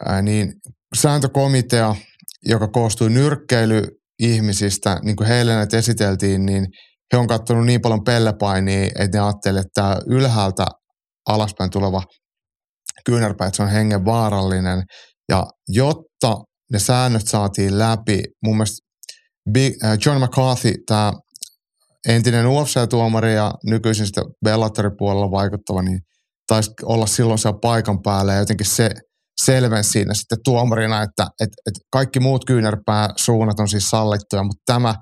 [0.06, 0.52] ää, niin
[0.96, 1.94] sääntökomitea,
[2.46, 6.66] joka koostui nyrkkeilyihmisistä, niin kuin heille näitä esiteltiin, niin
[7.12, 10.66] he on katsonut niin paljon pellepainia, että ne ajattelivat, että tämä ylhäältä
[11.28, 12.02] alaspäin tuleva
[13.04, 14.82] kyynärpää, että se on hengen vaarallinen.
[15.28, 16.36] Ja jotta
[16.72, 18.86] ne säännöt saatiin läpi, mun mielestä
[19.52, 21.12] Big, äh, John McCarthy, tämä
[22.08, 26.00] entinen UFC-tuomari ja nykyisin sitten Bellatorin puolella vaikuttava, niin
[26.46, 28.90] taisi olla silloin siellä paikan päällä ja jotenkin se
[29.42, 34.62] selvensi siinä sitten tuomarina, että, että, että kaikki muut kyynärpää suunnat on siis sallittuja, mutta
[34.66, 34.94] tämä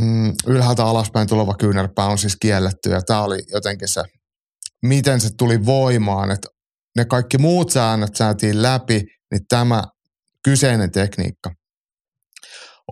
[0.00, 4.02] mm, ylhäältä alaspäin tuleva kyynärpää on siis kielletty ja tämä oli jotenkin se,
[4.82, 6.48] miten se tuli voimaan, että
[6.96, 9.82] ne kaikki muut säännöt säätiin läpi, niin tämä
[10.44, 11.50] kyseinen tekniikka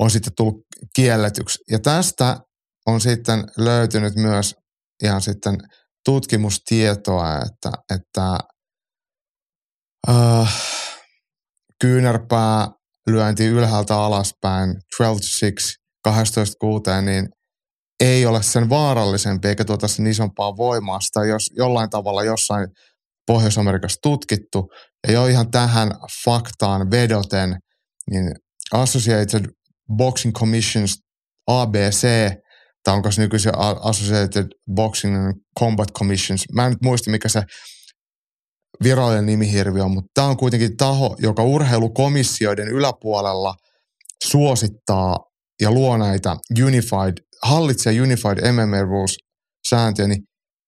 [0.01, 0.57] on sitten tullut
[0.97, 1.59] kielletyksi.
[1.71, 2.37] Ja tästä
[2.87, 4.55] on sitten löytynyt myös
[5.03, 5.59] ihan sitten
[6.05, 8.39] tutkimustietoa, että, että
[10.09, 10.63] äh,
[11.81, 12.69] kyynärpää
[13.07, 17.29] lyönti ylhäältä alaspäin 12 12 6, niin
[18.01, 21.01] ei ole sen vaarallisempi eikä tuota sen isompaa voimaa.
[21.01, 22.67] Sitä jos jollain tavalla jossain
[23.27, 24.69] Pohjois-Amerikassa tutkittu.
[25.07, 25.91] Ja jo ihan tähän
[26.25, 27.57] faktaan vedoten,
[28.11, 28.33] niin
[28.73, 29.45] Associated
[29.93, 30.99] Boxing Commissions
[31.47, 32.07] ABC,
[32.85, 37.43] tai onko se nykyisin Associated Boxing and Combat Commissions, mä en nyt muista mikä se
[38.83, 43.55] virallinen nimihirvi on, mutta tämä on kuitenkin taho, joka urheilukomissioiden yläpuolella
[44.25, 45.19] suosittaa
[45.61, 49.17] ja luo näitä Unified, hallitsee Unified MMA Rules
[49.69, 50.23] sääntöjä, niin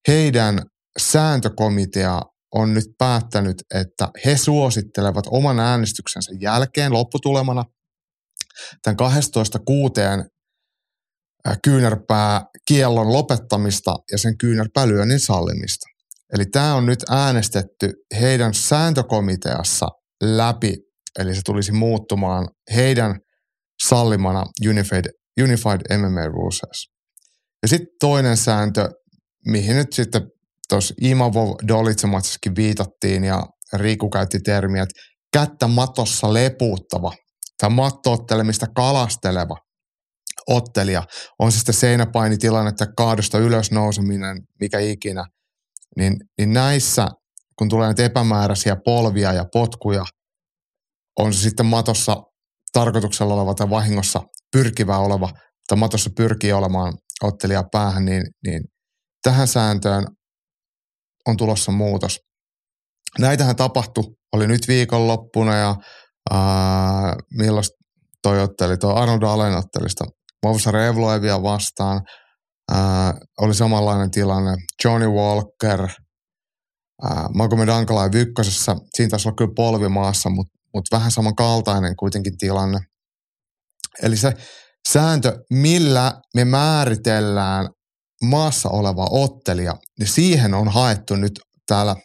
[0.08, 0.62] heidän
[0.98, 2.22] sääntökomitea
[2.54, 7.64] on nyt päättänyt, että he suosittelevat oman äänestyksensä jälkeen lopputulemana
[8.82, 8.96] tämän
[11.46, 11.54] 12.6.
[11.64, 15.86] kyynärpää kiellon lopettamista ja sen kyynärpäälyönnin sallimista.
[16.34, 19.88] Eli tämä on nyt äänestetty heidän sääntökomiteassa
[20.22, 20.76] läpi,
[21.18, 23.20] eli se tulisi muuttumaan heidän
[23.86, 25.04] sallimana Unified,
[25.42, 26.88] Unified MMA Rules.
[27.62, 28.88] Ja sitten toinen sääntö,
[29.46, 30.22] mihin nyt sitten
[30.68, 33.42] tuossa Imavov Dolitsematsissakin viitattiin ja
[33.72, 35.00] Riku käytti termiä, että
[35.32, 37.12] kättä matossa lepuuttava
[37.58, 39.56] tai mattoottelemista kalasteleva
[40.46, 41.02] ottelija,
[41.38, 45.24] on se sitten seinäpainitilanne tai kaadosta ylös nouseminen, mikä ikinä,
[45.96, 47.08] niin, niin näissä,
[47.58, 50.04] kun tulee näitä epämääräisiä polvia ja potkuja,
[51.18, 52.16] on se sitten matossa
[52.72, 54.20] tarkoituksella oleva tai vahingossa
[54.52, 55.30] pyrkivä oleva,
[55.68, 56.92] tai matossa pyrkii olemaan
[57.22, 58.62] ottelija päähän, niin, niin
[59.22, 60.04] tähän sääntöön
[61.26, 62.18] on tulossa muutos.
[63.18, 65.76] Näitähän tapahtui, oli nyt viikonloppuna ja
[67.30, 67.64] milloin
[68.22, 70.04] toi otteli, tuo Arnold Allen ottelista
[70.46, 72.02] Movsar Evloevia vastaan.
[72.72, 74.56] Ää, oli samanlainen tilanne.
[74.84, 75.88] Johnny Walker,
[77.02, 82.38] ää, Magomed Ankalain Vykkosessa, siinä taisi olla kyllä polvi maassa, mutta mut vähän samankaltainen kuitenkin
[82.38, 82.78] tilanne.
[84.02, 84.32] Eli se
[84.88, 87.68] sääntö, millä me määritellään
[88.22, 91.96] maassa oleva ottelija, niin siihen on haettu nyt täällä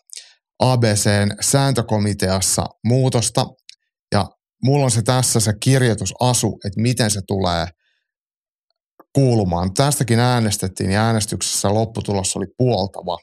[0.59, 3.45] ABCn sääntökomiteassa muutosta.
[4.63, 7.67] Mulla on se tässä se kirjoitusasu, että miten se tulee
[9.13, 9.73] kuulumaan.
[9.73, 13.17] Tästäkin äänestettiin ja äänestyksessä lopputulos oli puoltava.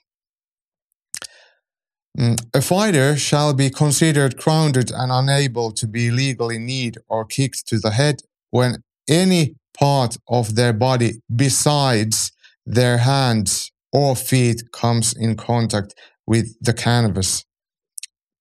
[2.19, 7.61] Mm, a fighter shall be considered grounded and unable to be legally kneed or kicked
[7.71, 8.15] to the head
[8.57, 12.33] when any part of their body besides
[12.75, 15.95] their hands or feet comes in contact
[16.27, 17.45] with the canvas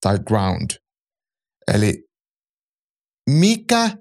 [0.02, 0.80] tai ground.
[1.68, 1.94] Eli
[3.30, 3.92] mikä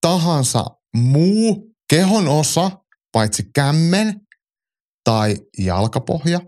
[0.00, 0.64] tahansa
[0.96, 2.70] muu kehon osa,
[3.12, 4.20] paitsi kämmen
[5.04, 6.40] tai jalkapohja,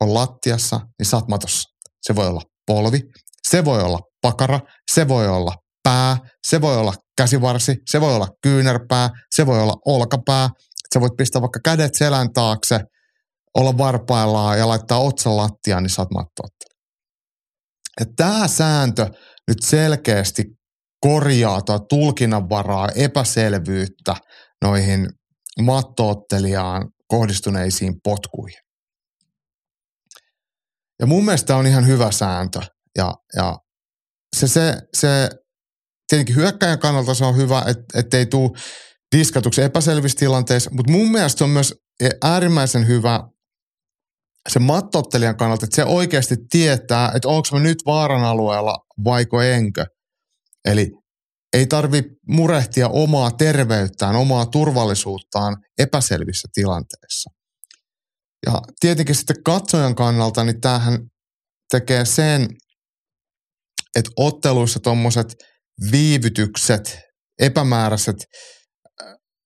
[0.00, 1.68] on lattiassa, niin sä oot matossa.
[2.02, 3.00] Se voi olla polvi,
[3.48, 4.60] se voi olla pakara,
[4.92, 6.16] se voi olla pää,
[6.46, 10.48] se voi olla käsivarsi, se voi olla kyynärpää, se voi olla olkapää,
[10.94, 12.80] Sä voit pistää vaikka kädet selän taakse,
[13.54, 16.76] olla varpaillaan ja laittaa otsan lattiaan, niin saat mattoottele.
[18.00, 19.06] Ja tämä sääntö
[19.48, 20.44] nyt selkeästi
[21.00, 24.14] korjaa tuo tulkinnanvaraa, epäselvyyttä
[24.62, 25.08] noihin
[25.62, 28.60] mattoottelijaan kohdistuneisiin potkuihin.
[31.00, 32.60] Ja mun mielestä on ihan hyvä sääntö.
[32.98, 33.58] Ja, ja
[34.36, 35.30] se, se, se,
[36.08, 38.50] tietenkin hyökkäjän kannalta se on hyvä, että et ei tule
[39.16, 41.74] diskatuksi epäselvissä tilanteissa, mutta mun mielestä on myös
[42.22, 43.20] äärimmäisen hyvä
[44.48, 49.86] se mattottelijan kannalta, että se oikeasti tietää, että onko mä nyt vaaran alueella vaiko enkö.
[50.66, 50.90] Eli
[51.52, 57.30] ei tarvi murehtia omaa terveyttään, omaa turvallisuuttaan epäselvissä tilanteissa.
[58.46, 60.98] Ja tietenkin sitten katsojan kannalta, niin tämähän
[61.70, 62.48] tekee sen,
[63.96, 65.34] että otteluissa tuommoiset
[65.92, 66.98] viivytykset,
[67.40, 68.16] epämääräiset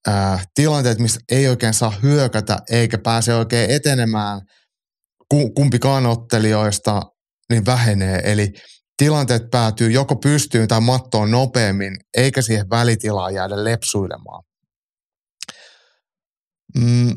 [0.09, 4.41] äh, tilanteet, missä ei oikein saa hyökätä eikä pääse oikein etenemään
[5.55, 7.03] kumpikaan ottelijoista,
[7.51, 8.21] niin vähenee.
[8.25, 8.53] Eli
[9.01, 14.43] tilanteet päätyy joko pystyyn tai mattoon nopeammin, eikä siihen välitilaan jäädä lepsuilemaan.
[16.79, 17.15] Mm.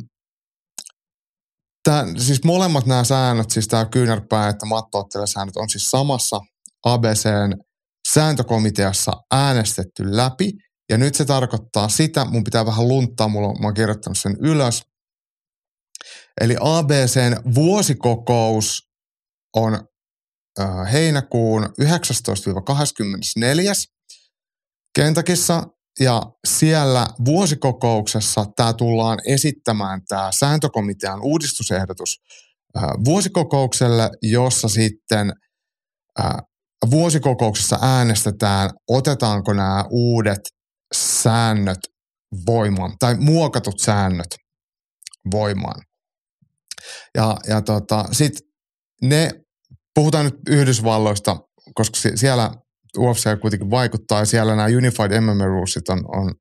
[1.84, 6.40] Tää, siis molemmat nämä säännöt, siis tämä kyynärpää että mattoottelijasäännöt on siis samassa
[6.86, 7.54] ABCn
[8.14, 10.52] sääntökomiteassa äänestetty läpi–
[10.90, 14.84] ja nyt se tarkoittaa sitä, mun pitää vähän lunttaa, mulla, mä oon kirjoittanut sen ylös.
[16.42, 18.90] Eli ABCn vuosikokous
[19.56, 19.88] on
[20.92, 21.66] heinäkuun 19-24.
[24.96, 25.64] Kentakissa
[26.00, 32.22] ja siellä vuosikokouksessa tämä tullaan esittämään tämä sääntökomitean uudistusehdotus
[33.06, 35.34] vuosikokoukselle, jossa sitten
[36.92, 40.42] vuosikokouksessa äänestetään, otetaanko nämä uudet
[40.96, 41.80] säännöt
[42.48, 44.36] voimaan tai muokatut säännöt
[45.32, 45.82] voimaan.
[47.18, 48.48] Ja, ja tota, sitten
[49.02, 49.32] ne,
[49.96, 51.38] puhutaan nyt Yhdysvalloista,
[51.76, 52.52] koska siellä
[52.98, 56.34] UFC kuitenkin vaikuttaa ja siellä nämä Unified MMA Rulesit on, on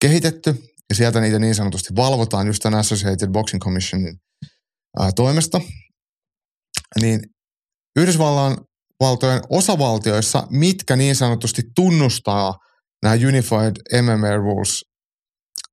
[0.00, 0.54] kehitetty
[0.90, 4.16] ja sieltä niitä niin sanotusti valvotaan just tämän Associated Boxing Commissionin
[4.98, 5.60] ää, toimesta.
[7.00, 7.20] Niin
[7.96, 8.56] Yhdysvallan
[9.00, 12.54] valtojen osavaltioissa, mitkä niin sanotusti tunnustaa
[13.02, 14.84] nämä Unified MMA Rules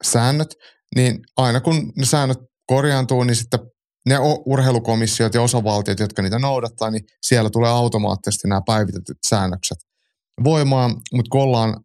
[0.03, 0.55] säännöt,
[0.95, 3.59] niin aina kun ne säännöt korjaantuu, niin sitten
[4.06, 9.78] ne urheilukomissiot ja osavaltiot, jotka niitä noudattaa, niin siellä tulee automaattisesti nämä päivitetyt säännökset
[10.43, 11.84] voimaan, mutta kun ollaan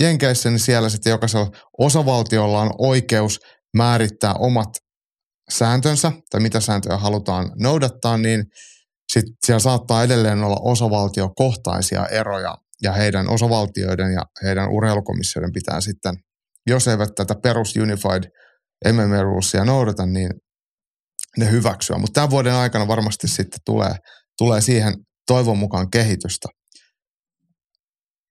[0.00, 3.40] Jenkeissä, niin siellä sitten jokaisella osavaltiolla on oikeus
[3.76, 4.68] määrittää omat
[5.50, 8.44] sääntönsä tai mitä sääntöjä halutaan noudattaa, niin
[9.12, 16.14] sitten siellä saattaa edelleen olla osavaltiokohtaisia eroja ja heidän osavaltioiden ja heidän urheilukomissioiden pitää sitten,
[16.66, 18.22] jos eivät tätä perus Unified
[18.92, 20.30] MMA Rulesia noudata, niin
[21.36, 21.98] ne hyväksyä.
[21.98, 23.94] Mutta tämän vuoden aikana varmasti sitten tulee,
[24.38, 24.94] tulee siihen
[25.26, 26.48] toivon mukaan kehitystä.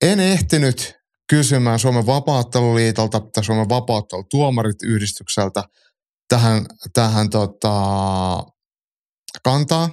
[0.02, 0.93] En ehtinyt
[1.30, 5.64] kysymään Suomen vapaatteluliitolta tai Suomen vapaattelutuomarit yhdistykseltä
[6.30, 8.43] tähän, tähän tota,
[9.43, 9.89] kantaa.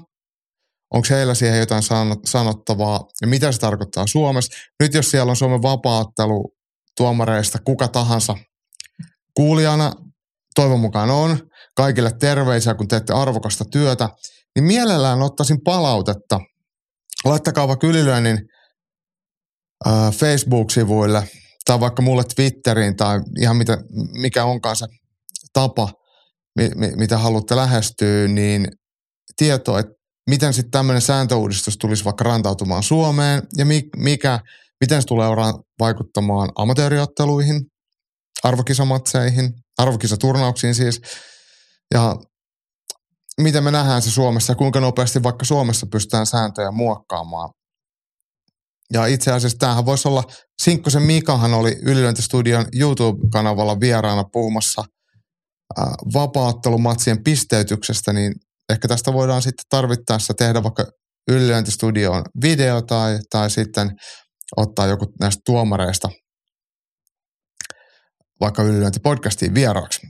[0.95, 1.83] Onko heillä siihen jotain
[2.25, 4.59] sanottavaa ja mitä se tarkoittaa Suomessa?
[4.81, 6.55] Nyt jos siellä on Suomen vapaattelu
[6.97, 8.35] tuomareista kuka tahansa
[9.35, 9.93] kuulijana,
[10.55, 11.39] toivon mukaan on,
[11.77, 14.09] kaikille terveisiä, kun teette arvokasta työtä,
[14.55, 16.41] niin mielellään ottaisin palautetta.
[17.25, 18.39] Laittakaa vaikka ylilyönnin
[19.87, 21.29] äh, Facebook-sivuille
[21.65, 23.79] tai vaikka mulle Twitteriin tai ihan mitä,
[24.13, 24.87] mikä onkaan se
[25.53, 25.89] tapa,
[26.57, 28.69] mi, mi, mitä haluatte lähestyä, niin
[29.37, 29.93] tieto, että
[30.31, 34.41] miten sitten tämmöinen sääntöuudistus tulisi vaikka rantautumaan Suomeen ja mi, mikä,
[34.81, 35.29] miten se tulee
[35.81, 37.61] vaikuttamaan amatööriotteluihin,
[38.43, 41.01] arvokisamatseihin, arvokisaturnauksiin siis,
[41.95, 42.17] ja
[43.41, 47.51] miten me nähdään se Suomessa ja kuinka nopeasti vaikka Suomessa pystytään sääntöjä muokkaamaan.
[48.93, 50.25] Ja itse asiassa tämähän voisi olla,
[50.63, 54.85] Sinkkosen Mikahan oli Ylilöintistudion YouTube-kanavalla vieraana puhumassa
[56.15, 58.33] vapaattelumatsien pisteytyksestä, niin
[58.73, 60.85] ehkä tästä voidaan sitten tarvittaessa tehdä vaikka
[61.31, 63.91] Ylilöintistudioon video tai, tai sitten
[64.57, 66.09] ottaa joku näistä tuomareista
[68.41, 70.01] vaikka Ylilöintipodcastiin vieraaksi.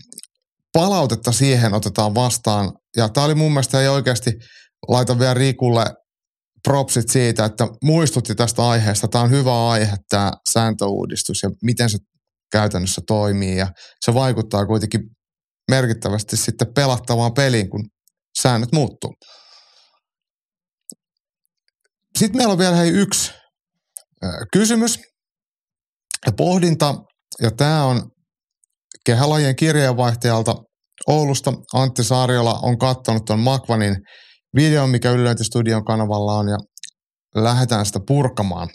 [0.77, 2.73] Palautetta siihen otetaan vastaan.
[2.97, 4.33] Ja tämä oli mun mielestä ei oikeasti,
[4.89, 5.85] laita vielä Rikulle
[6.69, 9.09] propsit siitä, että muistutti tästä aiheesta.
[9.09, 11.99] Tämä on hyvä aihe, tämä sääntöuudistus ja miten se
[12.53, 13.57] käytännössä toimii.
[13.57, 13.69] Ja
[14.05, 15.01] se vaikuttaa kuitenkin
[15.71, 17.85] merkittävästi sitten pelattavaan peliin, kun
[18.43, 19.15] säännöt muuttuu.
[22.19, 23.33] Sitten meillä on vielä hei yksi
[24.53, 24.99] kysymys
[26.27, 26.95] ja pohdinta,
[27.43, 28.11] ja tämä on
[29.07, 30.55] kehälajien kirjeenvaihtajalta
[31.07, 31.53] Oulusta.
[31.75, 33.97] Antti Saariola on katsonut tuon Makvanin
[34.57, 36.57] videon, mikä Ylilöintistudion kanavalla on, ja
[37.35, 38.69] lähdetään sitä purkamaan.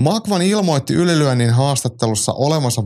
[0.00, 2.82] Makvan ilmoitti ylilyönnin haastattelussa olemansa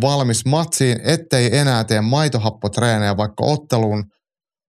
[0.00, 4.04] valmis matsiin, ettei enää tee maitohappotreenejä, vaikka ottelun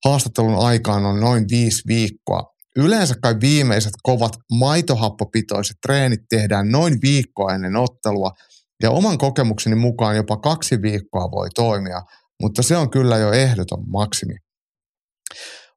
[0.06, 2.44] haastattelun aikaan on noin viisi viikkoa.
[2.76, 8.32] Yleensä kai viimeiset kovat maitohappopitoiset treenit tehdään noin viikkoa ennen ottelua,
[8.84, 12.02] ja oman kokemukseni mukaan jopa kaksi viikkoa voi toimia,
[12.42, 14.34] mutta se on kyllä jo ehdoton maksimi.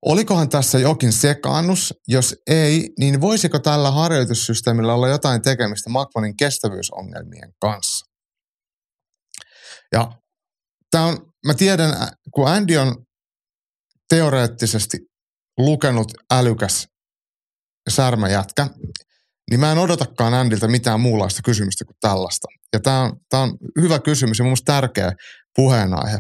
[0.02, 1.94] Olikohan tässä jokin sekaannus?
[2.08, 8.06] Jos ei, niin voisiko tällä harjoitussysteemillä olla jotain tekemistä Makvanin kestävyysongelmien kanssa?
[9.92, 10.12] Ja
[10.90, 11.90] tämä on, mä tiedän,
[12.34, 13.06] kun Andy on
[14.08, 14.98] teoreettisesti
[15.58, 16.88] lukenut älykäs
[17.90, 18.66] särmäjätkä,
[19.50, 22.46] niin mä en odotakaan Andiltä mitään muunlaista kysymystä kuin tällaista.
[22.72, 25.12] Ja tämä on, on hyvä kysymys ja mun mielestä tärkeä
[25.56, 26.18] puheenaihe.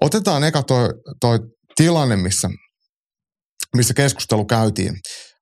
[0.00, 0.88] Otetaan eka toi,
[1.20, 1.38] toi
[1.76, 2.48] tilanne, missä,
[3.76, 4.94] missä keskustelu käytiin.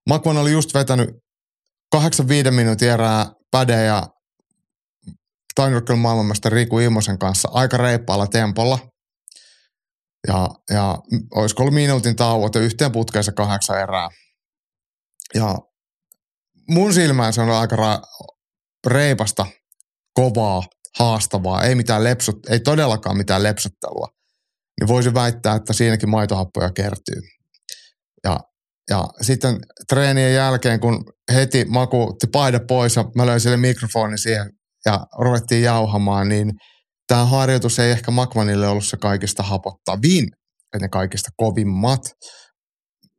[0.08, 1.10] Makvan oli just vetänyt
[1.92, 4.06] 85 minuutin erää päde ja
[5.54, 8.78] Tainurkkelun maailmanmestari Riku Immosen kanssa aika reippaalla tempolla.
[10.28, 10.98] Ja, ja
[11.34, 14.08] olisiko ollut minuutin tauot ja yhteen putkeensa kahdeksan erää.
[15.34, 15.58] Ja
[16.70, 18.02] mun silmään se on aika ra-
[18.86, 19.46] reipasta,
[20.14, 20.62] kovaa,
[20.98, 24.08] haastavaa, ei mitään lepsut, ei todellakaan mitään lepsuttelua.
[24.80, 27.20] Niin voisin väittää, että siinäkin maitohappoja kertyy.
[28.24, 28.40] Ja,
[28.90, 29.58] ja sitten
[29.88, 34.50] treenien jälkeen, kun heti makuutti paida pois ja mä löin sille mikrofonin siihen
[34.86, 36.52] ja ruvettiin jauhamaan, niin
[37.06, 40.24] tämä harjoitus ei ehkä Makvanille ollut se kaikista hapottavin,
[40.74, 42.00] että ne kaikista kovimmat.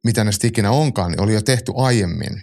[0.05, 2.41] mitä ne sitten ikinä onkaan, niin oli jo tehty aiemmin.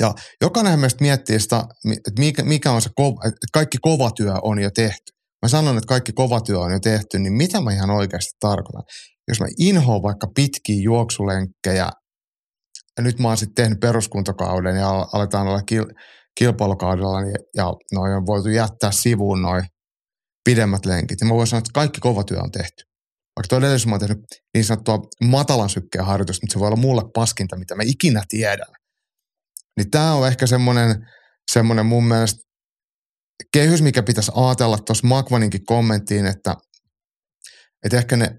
[0.00, 4.34] Ja jokainen meistä miettii sitä, että mikä, mikä on se, kova, että kaikki kova työ
[4.42, 5.12] on jo tehty.
[5.42, 8.82] Mä sanon, että kaikki kova työ on jo tehty, niin mitä mä ihan oikeasti tarkoitan?
[9.28, 11.90] Jos mä inhoan vaikka pitkiä juoksulenkkejä,
[12.96, 15.84] ja nyt mä oon sitten tehnyt peruskuntokauden ja aletaan olla kil,
[16.38, 19.64] kilpailukaudella, niin, ja noin on voitu jättää sivuun noin
[20.44, 21.20] pidemmät lenkit.
[21.20, 22.84] Ja mä voin sanoa, että kaikki kova työ on tehty.
[23.36, 24.24] Vaikka todellisuudessa mä oon tehnyt
[24.54, 28.83] niin sanottua matalan sykkeen harjoitusta, mutta se voi olla mulle paskinta, mitä mä ikinä tiedän.
[29.76, 31.06] Niin tämä on ehkä semmoinen,
[31.52, 32.40] semmoinen mun mielestä
[33.52, 36.54] kehys, mikä pitäisi ajatella tuossa Makvaninkin kommenttiin, että,
[37.84, 38.30] että ehkä ne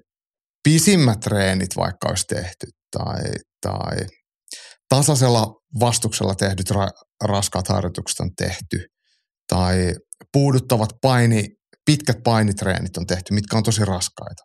[0.63, 2.67] pisimmät treenit vaikka olisi tehty
[2.97, 3.23] tai,
[3.61, 4.07] tai
[4.89, 8.85] tasaisella vastuksella tehdyt ra- raskaat harjoitukset on tehty
[9.47, 9.93] tai
[10.33, 11.47] puuduttavat paini,
[11.85, 14.43] pitkät painitreenit on tehty, mitkä on tosi raskaita.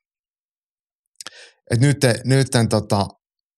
[1.70, 3.06] Et nyt, nyt tota,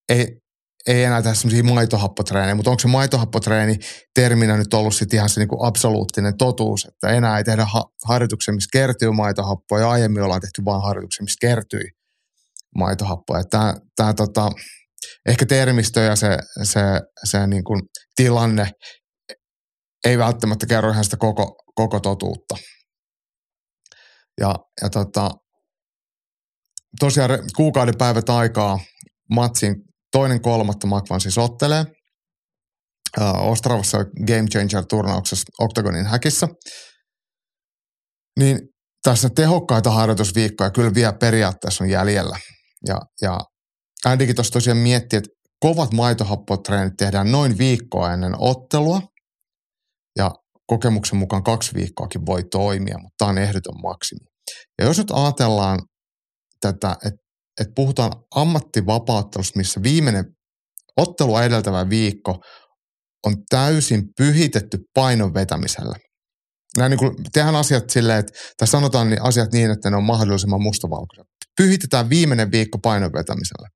[0.09, 0.42] ei,
[0.87, 3.77] ei enää tehdä semmoisia maitohappotreenejä, mutta onko se maitohappotreeni
[4.15, 8.55] terminä nyt ollut sitten ihan se niinku absoluuttinen totuus, että enää ei tehdä ha- harjoituksia,
[8.55, 11.85] missä kertyy maitohappoa ja aiemmin ollaan tehty vain harjoituksia, missä kertyi
[12.79, 13.45] maitohappoa.
[13.45, 14.51] Tämä, tämä tota,
[15.29, 16.81] ehkä termistö ja se, se,
[17.25, 17.83] se niin kuin
[18.17, 18.71] tilanne
[20.05, 22.57] ei välttämättä kerro ihan sitä koko, koko totuutta.
[24.41, 25.31] Ja, ja tota,
[27.01, 28.81] tosiaan kuukauden päivät aikaa
[29.31, 29.75] matsin
[30.13, 31.85] toinen kolmatta Makvan siis ottelee.
[33.21, 36.49] Uh, Ostravassa Game Changer-turnauksessa Octagonin häkissä.
[38.39, 38.59] Niin
[39.03, 42.39] tässä tehokkaita harjoitusviikkoja kyllä vielä periaatteessa on jäljellä.
[42.87, 43.41] Ja, ja
[44.05, 49.01] Andykin tuossa tosiaan mietti, että kovat maitohappotreenit tehdään noin viikkoa ennen ottelua.
[50.19, 50.31] Ja
[50.67, 54.27] kokemuksen mukaan kaksi viikkoakin voi toimia, mutta tämä on ehdoton maksimi.
[54.79, 55.81] Ja jos nyt ajatellaan
[56.61, 57.23] tätä, että,
[57.61, 60.25] että puhutaan ammattivapauttelusta, missä viimeinen
[60.97, 62.39] ottelua edeltävä viikko
[63.27, 65.97] on täysin pyhitetty painon vetämisellä.
[66.79, 70.05] Näin niin kuin, tehdään asiat silleen, että, tai sanotaan niin asiat niin, että ne on
[70.05, 71.25] mahdollisimman mustavalkoisia.
[71.57, 73.69] Pyhitetään viimeinen viikko painon vetämisellä,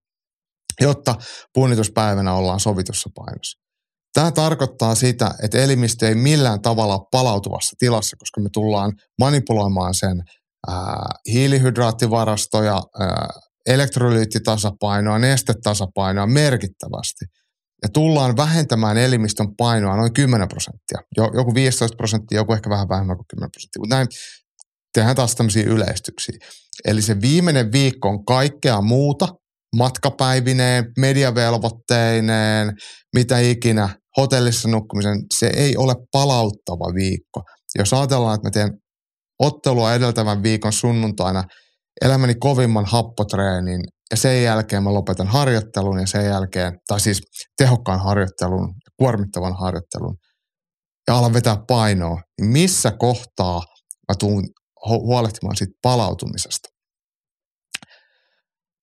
[0.80, 1.14] jotta
[1.54, 3.66] punnituspäivänä ollaan sovitussa painossa.
[4.12, 10.22] Tämä tarkoittaa sitä, että elimistö ei millään tavalla palautuvassa tilassa, koska me tullaan manipuloimaan sen
[10.68, 13.28] ää, hiilihydraattivarastoja, ää,
[13.66, 17.24] elektrolyyttitasapainoa, nestetasapainoa merkittävästi.
[17.82, 20.98] Ja tullaan vähentämään elimistön painoa noin 10 prosenttia.
[21.16, 23.80] Joku 15 prosenttia, joku ehkä vähän vähemmän kuin 10 prosenttia.
[23.80, 24.08] Mutta näin
[24.94, 26.38] tehdään taas tämmöisiä yleistyksiä.
[26.84, 29.28] Eli se viimeinen viikko on kaikkea muuta,
[29.76, 32.72] matkapäivineen, mediavelvoitteineen,
[33.14, 37.42] mitä ikinä, hotellissa nukkumisen, se ei ole palauttava viikko.
[37.78, 38.78] Jos ajatellaan, että mä teen
[39.38, 41.44] ottelua edeltävän viikon sunnuntaina
[42.04, 43.80] elämäni kovimman happotreenin
[44.10, 47.22] ja sen jälkeen mä lopetan harjoittelun ja sen jälkeen, tai siis
[47.58, 50.16] tehokkaan harjoittelun, kuormittavan harjoittelun
[51.08, 53.62] ja alan vetää painoa, niin missä kohtaa
[54.08, 54.44] mä tuun
[54.86, 56.68] huolehtimaan siitä palautumisesta.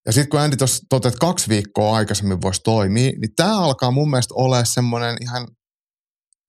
[0.05, 3.91] Ja sitten kun Andy tuossa totesi, että kaksi viikkoa aikaisemmin voisi toimia, niin tämä alkaa
[3.91, 5.47] mun mielestä olla semmoinen ihan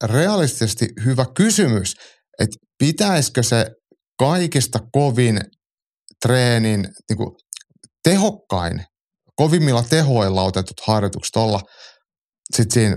[0.04, 1.94] realistisesti hyvä kysymys,
[2.38, 3.70] että pitäisikö se
[4.18, 5.40] kaikista kovin
[6.26, 7.30] treenin niin kuin
[8.02, 8.84] tehokkain,
[9.36, 11.60] kovimmilla tehoilla otetut harjoitukset olla
[12.54, 12.96] sitten siinä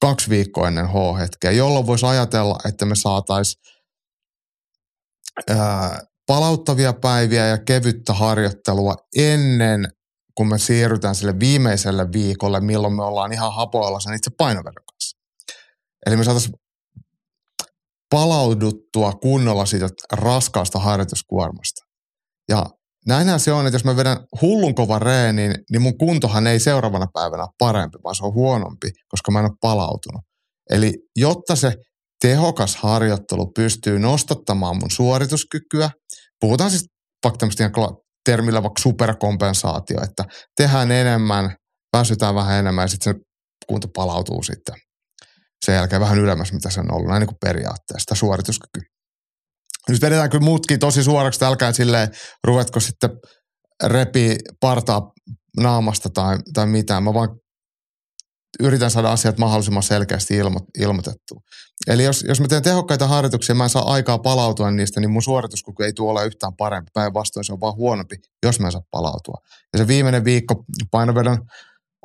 [0.00, 3.62] kaksi viikkoa ennen H-hetkeä, jolloin voisi ajatella, että me saataisiin
[6.26, 9.88] palauttavia päiviä ja kevyttä harjoittelua ennen
[10.34, 15.18] kun me siirrytään sille viimeiselle viikolle, milloin me ollaan ihan hapoilla sen itse painovedon kanssa.
[16.06, 16.54] Eli me saataisiin
[18.10, 21.91] palauduttua kunnolla siitä raskaasta harjoituskuormasta.
[22.48, 22.66] Ja
[23.06, 27.06] näinhän se on, että jos mä vedän hullun kovan reenin, niin mun kuntohan ei seuraavana
[27.12, 30.22] päivänä parempi, vaan se on huonompi, koska mä en ole palautunut.
[30.70, 31.74] Eli jotta se
[32.22, 35.90] tehokas harjoittelu pystyy nostattamaan mun suorituskykyä,
[36.40, 36.84] puhutaan siis
[37.24, 37.46] vaikka
[38.24, 40.24] termillä vaikka superkompensaatio, että
[40.56, 41.56] tehdään enemmän,
[41.96, 43.20] väsytään vähän enemmän ja sitten se
[43.66, 44.74] kunto palautuu sitten
[45.64, 48.80] sen jälkeen vähän ylemmäs, mitä se on ollut, näin niin kuin periaatteessa, suorituskyky.
[49.88, 52.08] Nyt kyllä muutkin tosi suoraksi, että älkää silleen,
[52.44, 53.10] ruvetko sitten
[53.84, 55.12] repi partaa
[55.60, 57.02] naamasta tai, tai mitään.
[57.02, 57.28] Mä vaan
[58.60, 61.40] yritän saada asiat mahdollisimman selkeästi ilmo, ilmoitettua.
[61.86, 65.22] Eli jos, jos mä teen tehokkaita harjoituksia, mä en saa aikaa palautua niistä, niin mun
[65.22, 66.90] suorituskyky ei tule ole yhtään parempi.
[66.94, 69.36] Päinvastoin se on vaan huonompi, jos mä en saa palautua.
[69.72, 71.38] Ja se viimeinen viikko painovedon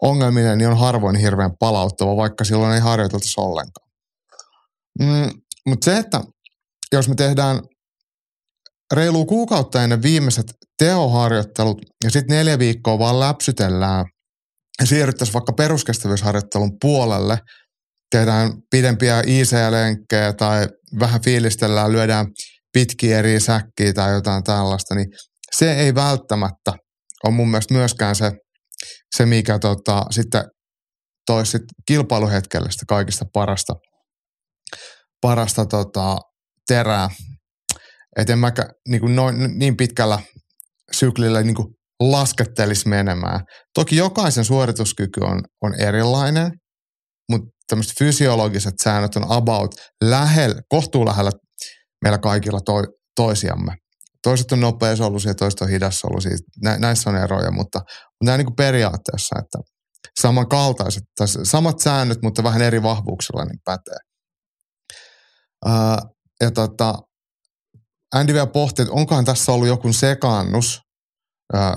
[0.02, 3.90] ongelminen niin on harvoin hirveän palauttava, vaikka silloin ei harjoiteltaisi ollenkaan.
[5.00, 6.22] Mm, mutta se, että
[6.92, 7.60] jos me tehdään
[8.94, 10.46] reilu kuukautta ennen viimeiset
[10.78, 14.06] teoharjoittelut ja sitten neljä viikkoa vaan läpsytellään
[14.84, 17.38] siirryttäisiin vaikka peruskestävyysharjoittelun puolelle,
[18.12, 20.68] tehdään pidempiä IC-lenkkejä tai
[21.00, 22.28] vähän fiilistellään, lyödään
[22.74, 25.08] pitkiä eri säkkiä tai jotain tällaista, niin
[25.56, 26.74] se ei välttämättä
[27.24, 28.32] ole mun mielestä myöskään se,
[29.16, 30.44] se mikä tota, sitten
[31.26, 33.74] toisi sit kilpailuhetkelle sitä kaikista parasta,
[35.22, 36.18] parasta tota,
[36.68, 37.10] terää.
[38.18, 38.52] Et en mä
[38.88, 40.20] niin, noin, niin pitkällä
[40.92, 41.56] syklillä niin
[42.00, 43.40] laskettelisi menemään.
[43.74, 46.52] Toki jokaisen suorituskyky on, on erilainen,
[47.32, 51.32] mutta tämmöiset fysiologiset säännöt on about lähellä, kohtuu lähellä
[52.04, 52.74] meillä kaikilla to,
[53.16, 53.76] toisiamme.
[54.24, 56.38] Toiset on nopeusoluisia, toiset on hidasoluisia.
[56.64, 59.58] Nä, näissä on eroja, mutta, mutta nämä niin periaatteessa, että
[60.20, 63.98] samankaltaiset, tai samat säännöt, mutta vähän eri vahvuuksilla niin pätee.
[65.66, 66.02] Ää,
[66.44, 66.94] ja tota,
[68.14, 70.82] Andy vielä pohti, että onkohan tässä ollut joku sekaannus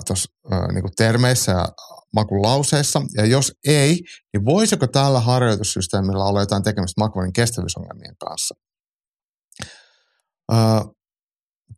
[0.06, 0.32] tuossa
[0.72, 1.68] niin termeissä ja
[2.14, 3.02] makulauseissa.
[3.16, 4.00] Ja jos ei,
[4.32, 8.54] niin voisiko tällä harjoitussysteemillä olla jotain tekemistä makvanin kestävyysongelmien kanssa?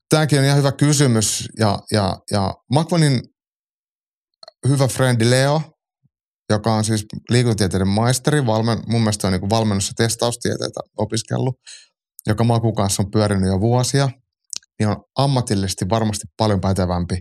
[0.08, 1.48] Tämäkin on ihan hyvä kysymys.
[1.58, 3.20] Ja, ja, ja Makvanin
[4.68, 5.62] hyvä frendi Leo,
[6.50, 11.54] joka on siis liikuntatieteiden maisteri, valmen, mun mielestä on niin valmennus- ja testaustieteitä opiskellut,
[12.26, 14.08] joka Maku kanssa on pyörinyt jo vuosia,
[14.78, 17.20] niin on ammatillisesti varmasti paljon pätevämpi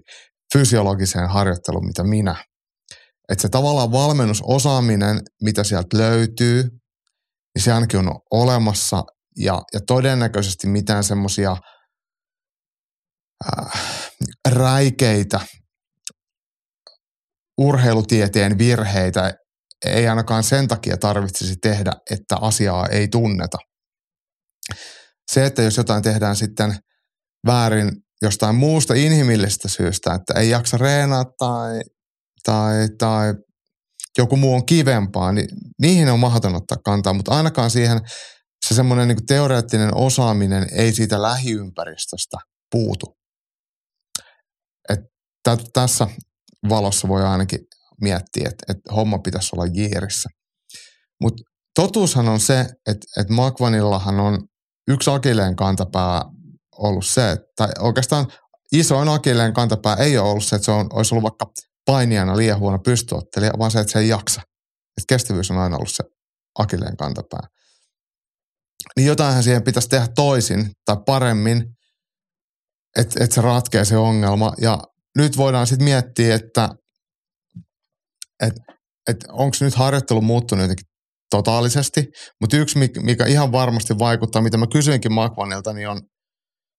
[0.53, 2.35] fysiologiseen harjoitteluun, mitä minä.
[3.29, 6.63] Että se tavallaan valmennusosaaminen, mitä sieltä löytyy,
[7.55, 9.03] niin se ainakin on olemassa
[9.37, 11.57] ja, ja todennäköisesti mitään semmoisia
[13.47, 13.81] äh,
[14.49, 15.39] räikeitä
[17.57, 19.33] urheilutieteen virheitä
[19.85, 23.57] ei ainakaan sen takia tarvitsisi tehdä, että asiaa ei tunneta.
[25.31, 26.75] Se, että jos jotain tehdään sitten
[27.47, 27.91] väärin
[28.21, 31.81] jostain muusta inhimillisestä syystä, että ei jaksa reenaa tai,
[32.43, 33.33] tai, tai
[34.17, 35.47] joku muu on kivempaa, niin
[35.81, 38.01] niihin on mahdoton ottaa kantaa, mutta ainakaan siihen
[38.67, 42.37] se semmoinen niin teoreettinen osaaminen ei siitä lähiympäristöstä
[42.71, 43.17] puutu.
[44.89, 44.99] Et
[45.43, 46.07] t- tässä
[46.69, 47.59] valossa voi ainakin
[48.01, 50.29] miettiä, että, että homma pitäisi olla jiirissä.
[51.21, 51.43] Mutta
[51.75, 54.47] totuushan on se, että, että Makvanillahan on
[54.91, 56.25] yksi akilleen kantapää
[56.77, 58.27] ollut se, tai oikeastaan
[58.71, 61.51] isoin akilleen kantapää ei ole ollut se, että se on, olisi ollut vaikka
[61.85, 64.41] painijana liian huono pystyottelija, vaan se, että se ei jaksa.
[64.97, 66.03] Että kestävyys on aina ollut se
[66.59, 67.47] akilleen kantapää.
[68.95, 71.63] Niin jotainhan siihen pitäisi tehdä toisin tai paremmin,
[72.97, 74.53] että, että se ratkee se ongelma.
[74.57, 74.79] Ja
[75.17, 76.69] nyt voidaan sitten miettiä, että,
[78.43, 78.61] että,
[79.09, 80.90] että onko nyt harjoittelu muuttunut jotenkin
[81.31, 82.07] totaalisesti.
[82.41, 86.01] Mutta yksi, mikä ihan varmasti vaikuttaa, mitä mä kysyinkin Makvanilta, niin on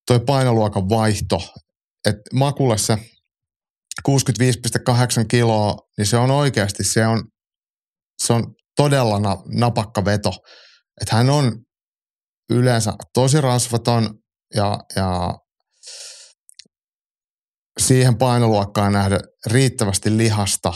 [0.06, 1.42] toi painoluokan vaihto.
[2.06, 2.98] Että Makulle se
[4.08, 7.24] 65,8 kiloa, niin se on oikeasti, se on,
[8.24, 10.32] se on todella na, napakka veto.
[11.00, 11.52] Että hän on
[12.50, 14.14] yleensä tosi rasvaton
[14.54, 15.34] ja, ja
[17.80, 20.74] siihen painoluokkaan nähdä riittävästi lihasta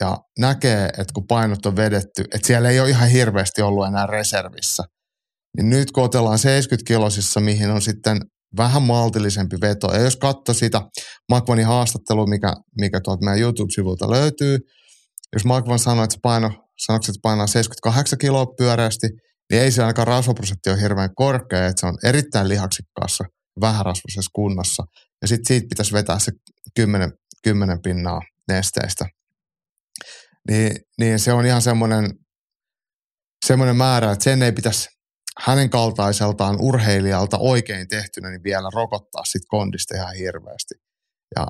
[0.00, 4.06] ja näkee, että kun painot on vedetty, että siellä ei ole ihan hirveästi ollut enää
[4.06, 4.82] reservissä.
[5.56, 8.20] Niin nyt kun otellaan 70 kilosissa, mihin on sitten
[8.56, 9.94] vähän maltillisempi veto.
[9.94, 10.82] Ja jos katsoo sitä
[11.28, 14.58] Makvanin haastattelua, mikä, mikä tuolta meidän YouTube-sivulta löytyy,
[15.32, 16.50] jos Makvan sanoo, että se paino,
[16.86, 19.08] sanoksi, että painaa 78 kiloa pyöreästi,
[19.52, 23.24] niin ei se ainakaan rasvaprosentti ole hirveän korkea, että se on erittäin lihaksikkaassa,
[23.60, 24.84] vähärasvaisessa kunnossa.
[25.22, 26.32] Ja sitten siitä pitäisi vetää se
[26.76, 27.12] 10,
[27.44, 29.06] 10 pinnaa nesteistä.
[30.48, 32.10] Niin, niin se on ihan semmoinen,
[33.46, 34.88] semmoinen määrä, että sen ei pitäisi
[35.38, 40.74] hänen kaltaiseltaan urheilijalta oikein tehtynä, niin vielä rokottaa sit kondista ihan hirveästi.
[41.36, 41.46] Ja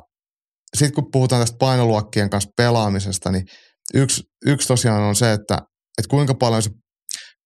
[0.77, 3.47] sitten kun puhutaan tästä painoluokkien kanssa pelaamisesta, niin
[3.95, 5.55] yksi, yksi tosiaan on se, että,
[5.99, 6.71] että kuinka paljon se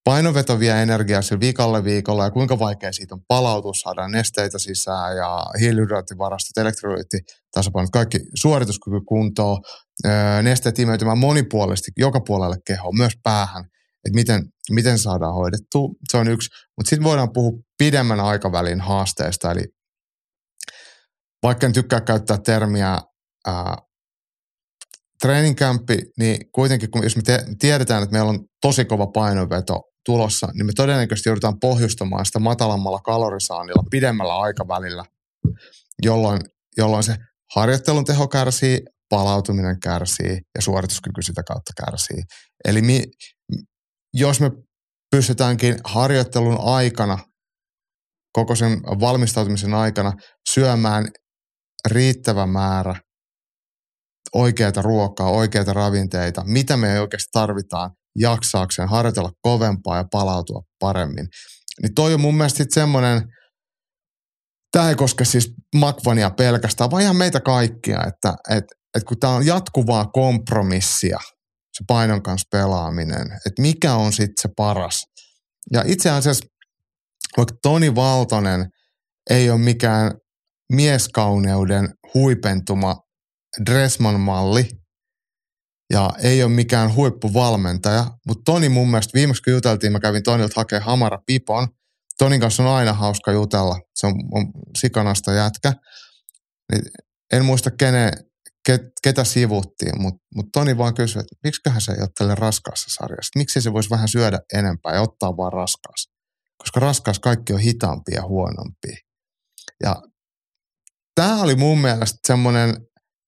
[0.04, 5.16] painoveto vie energiaa sillä viikolle viikolla ja kuinka vaikea siitä on palautus, saada nesteitä sisään
[5.16, 7.18] ja hiilihydraattivarastot, elektrolyytti,
[7.54, 9.58] tasapainot, kaikki suorituskyky kuntoon,
[10.42, 13.64] nesteet imeytymään monipuolisesti joka puolelle kehoa, myös päähän
[14.04, 15.88] että miten, miten saadaan hoidettua.
[16.10, 16.50] Se on yksi.
[16.76, 19.64] Mutta sitten voidaan puhua pidemmän aikavälin haasteesta, eli
[21.42, 22.98] vaikka en tykkää käyttää termiä
[23.46, 23.76] ää,
[25.22, 30.48] treeninkämppi, niin kuitenkin kun jos me te- tiedetään, että meillä on tosi kova painoveto tulossa,
[30.54, 35.04] niin me todennäköisesti joudutaan pohjustamaan sitä matalammalla kalorisaannilla pidemmällä aikavälillä,
[36.02, 36.40] jolloin,
[36.76, 37.16] jolloin se
[37.54, 38.80] harjoittelun teho kärsii,
[39.12, 42.22] palautuminen kärsii ja suorituskyky sitä kautta kärsii.
[42.64, 43.02] Eli mi,
[44.14, 44.50] jos me
[45.10, 47.18] pystytäänkin harjoittelun aikana,
[48.32, 50.12] koko sen valmistautumisen aikana
[50.50, 51.04] syömään
[51.88, 52.94] riittävä määrä
[54.34, 61.26] oikeita ruokaa, oikeita ravinteita, mitä me oikeasti tarvitaan jaksaakseen harjoitella kovempaa ja palautua paremmin.
[61.82, 63.22] Niin toi on mun mielestä semmoinen,
[64.72, 68.64] tämä ei koske siis Makvania pelkästään, vaan ihan meitä kaikkia, että et,
[68.96, 71.18] et kun tämä on jatkuvaa kompromissia,
[71.72, 75.04] se painon kanssa pelaaminen, että mikä on sitten se paras.
[75.72, 76.46] Ja itse asiassa
[77.36, 78.66] vaikka Toni Valtonen
[79.30, 80.12] ei ole mikään
[80.72, 82.96] mieskauneuden huipentuma
[83.66, 84.68] Dressman-malli
[85.92, 90.54] ja ei ole mikään huippuvalmentaja, mutta Toni mun mielestä viimeksi kun juteltiin, mä kävin Tonilta
[90.56, 91.68] hakemaan Hamara Pipon.
[92.18, 94.46] Tonin kanssa on aina hauska jutella, se on, on
[94.78, 95.72] sikanasta jätkä.
[96.72, 96.82] Niin
[97.32, 98.10] en muista kene,
[98.66, 102.90] ket, ketä sivuttiin, mutta mut Toni vaan kysyi, että miksiköhän se ei ole tälle raskaassa
[102.90, 103.38] sarjassa.
[103.38, 106.08] Miksi se voisi vähän syödä enempää ja ottaa vaan raskaas.
[106.58, 108.96] Koska raskaas kaikki on hitaampia ja huonompia.
[109.82, 109.96] Ja
[111.14, 112.76] tämä oli mun mielestä semmoinen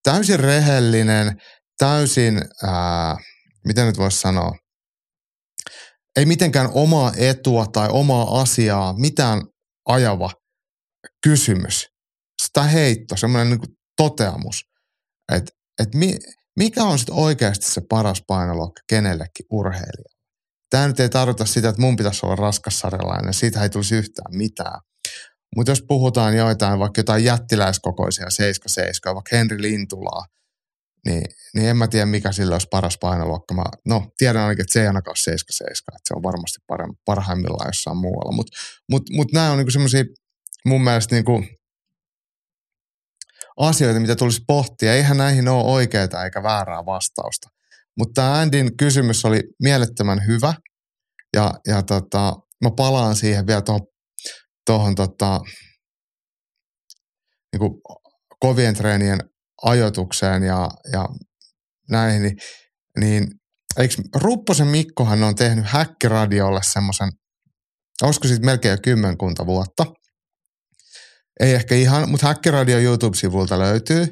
[0.02, 1.36] täysin rehellinen,
[1.78, 3.16] täysin, ää,
[3.66, 4.52] miten nyt voisi sanoa,
[6.16, 9.43] ei mitenkään omaa etua tai omaa asiaa, mitään
[9.89, 10.31] ajava
[11.23, 11.86] kysymys.
[12.43, 14.62] Sitä heitto, semmoinen niin toteamus,
[15.32, 15.52] että
[15.82, 16.14] et mi,
[16.56, 20.14] mikä on sitten oikeasti se paras painoluokka kenellekin urheilijalle.
[20.70, 24.80] Tämä nyt ei tarkoita sitä, että mun pitäisi olla raskassarjalainen, siitä ei tulisi yhtään mitään.
[25.56, 30.24] Mutta jos puhutaan joitain, vaikka jotain jättiläiskokoisia 7 vaikka Henri Lintulaa,
[31.06, 31.24] niin,
[31.55, 33.55] niin en mä tiedä, mikä sillä olisi paras painoluokka.
[33.55, 35.38] Mä, no, tiedän ainakin, että se ei ainakaan 7
[35.70, 38.32] että se on varmasti paremmin, parhaimmillaan jossain muualla.
[38.32, 38.52] Mutta
[38.90, 40.05] mut, mut nämä on niinku semmoisia
[40.66, 41.44] mun mielestä niinku
[43.56, 44.94] asioita, mitä tulisi pohtia.
[44.94, 47.48] Eihän näihin ole oikeaa eikä väärää vastausta.
[47.98, 50.55] Mutta tämä Andin kysymys oli mielettömän hyvä.
[51.36, 52.32] Ja, ja tota,
[52.64, 53.86] mä palaan siihen vielä tuohon
[54.66, 55.40] tuohon tota,
[57.52, 57.70] niin
[58.40, 59.18] kovien treenien
[59.62, 61.09] ajoitukseen ja, ja
[61.90, 62.36] näihin, niin,
[63.01, 63.26] niin
[63.78, 67.09] eikö Rupposen Mikkohan on tehnyt Häkkiradiolle semmoisen,
[68.02, 69.86] olisiko siitä melkein jo kymmenkunta vuotta.
[71.40, 74.06] Ei ehkä ihan, mutta Häkkiradio YouTube-sivulta löytyy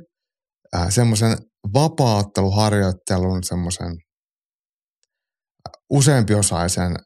[0.77, 1.37] äh, semmoisen
[1.75, 3.97] vapaatteluharjoittelun semmoisen
[5.91, 6.97] useampiosaisen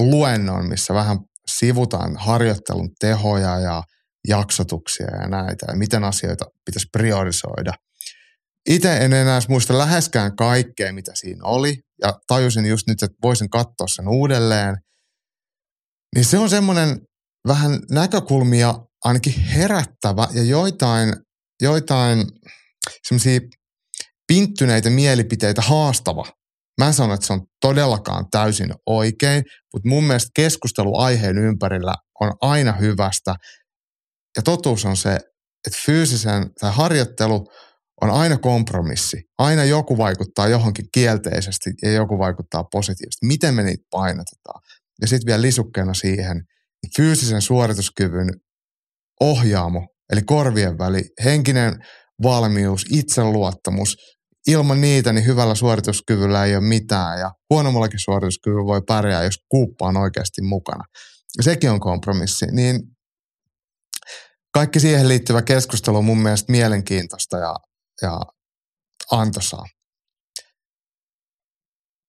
[0.00, 3.82] luennon, missä vähän sivutaan harjoittelun tehoja ja
[4.28, 7.72] jaksotuksia ja näitä ja miten asioita pitäisi priorisoida.
[8.68, 13.50] Itse en enää muista läheskään kaikkea, mitä siinä oli ja tajusin just nyt, että voisin
[13.50, 14.76] katsoa sen uudelleen.
[16.14, 17.00] Niin se on semmoinen
[17.48, 21.14] vähän näkökulmia ainakin herättävä ja joitain,
[21.62, 22.26] joitain
[23.08, 23.40] semmoisia
[24.26, 26.26] pinttyneitä mielipiteitä haastava
[26.80, 31.94] Mä en sano, että se on todellakaan täysin oikein, mutta mun mielestä keskustelu aiheen ympärillä
[32.20, 33.34] on aina hyvästä.
[34.36, 35.14] Ja totuus on se,
[35.66, 37.46] että fyysisen tai harjoittelu
[38.00, 39.22] on aina kompromissi.
[39.38, 43.26] Aina joku vaikuttaa johonkin kielteisesti ja joku vaikuttaa positiivisesti.
[43.26, 44.62] Miten me niitä painotetaan?
[45.00, 46.36] Ja sitten vielä lisukkeena siihen,
[46.82, 48.28] niin fyysisen suorituskyvyn
[49.20, 51.74] ohjaamo, eli korvien väli, henkinen
[52.22, 53.96] valmius, itseluottamus,
[54.46, 59.86] ilman niitä niin hyvällä suorituskyvyllä ei ole mitään ja huonommallakin suorituskyvyllä voi pärjää, jos kuuppa
[59.86, 60.84] on oikeasti mukana.
[61.40, 62.46] Sekin on kompromissi.
[62.52, 62.80] Niin
[64.54, 67.54] kaikki siihen liittyvä keskustelu on mun mielestä mielenkiintoista ja,
[68.02, 68.20] ja
[69.10, 69.64] antoisaa.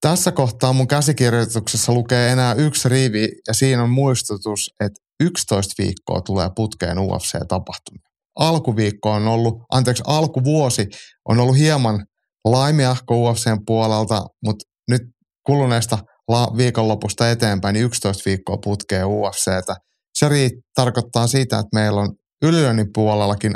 [0.02, 6.22] Tässä kohtaa mun käsikirjoituksessa lukee enää yksi rivi ja siinä on muistutus, että 11 viikkoa
[6.22, 8.11] tulee putkeen UFC-tapahtumia.
[8.39, 10.88] Alkuviikko on ollut, anteeksi, alkuvuosi
[11.30, 12.06] on ollut hieman
[12.45, 15.02] laimiahko UFCn puolelta, mutta nyt
[15.45, 19.76] kuluneesta la- viikonlopusta eteenpäin niin 11 viikkoa putkee UFCtä.
[20.18, 22.10] Se riit- tarkoittaa sitä, että meillä on
[22.41, 23.53] ylilönnin puolellakin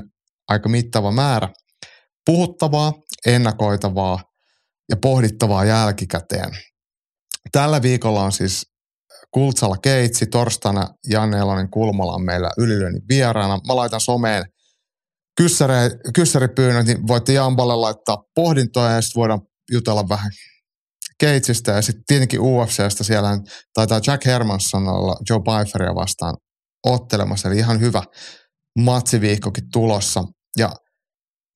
[0.47, 1.49] aika mittava määrä
[2.25, 2.93] puhuttavaa,
[3.25, 4.19] ennakoitavaa
[4.89, 6.49] ja pohdittavaa jälkikäteen.
[7.51, 8.65] Tällä viikolla on siis
[9.35, 13.59] Kultsala Keitsi, torstaina Janne Elonen Kulmala on meillä ylilönnin vieraana.
[13.67, 14.45] Mä laitan someen
[16.13, 19.41] kyssäripyynnöt, niin voitte Jamballe laittaa pohdintoja ja sitten voidaan
[19.71, 20.31] jutella vähän
[21.19, 23.29] Keitsistä ja sitten tietenkin UFCstä siellä
[23.73, 26.37] taitaa Jack Hermanson olla Joe Pfeifferia vastaan
[26.85, 28.03] ottelemassa, eli ihan hyvä
[28.79, 30.23] matsiviikkokin tulossa.
[30.57, 30.71] Ja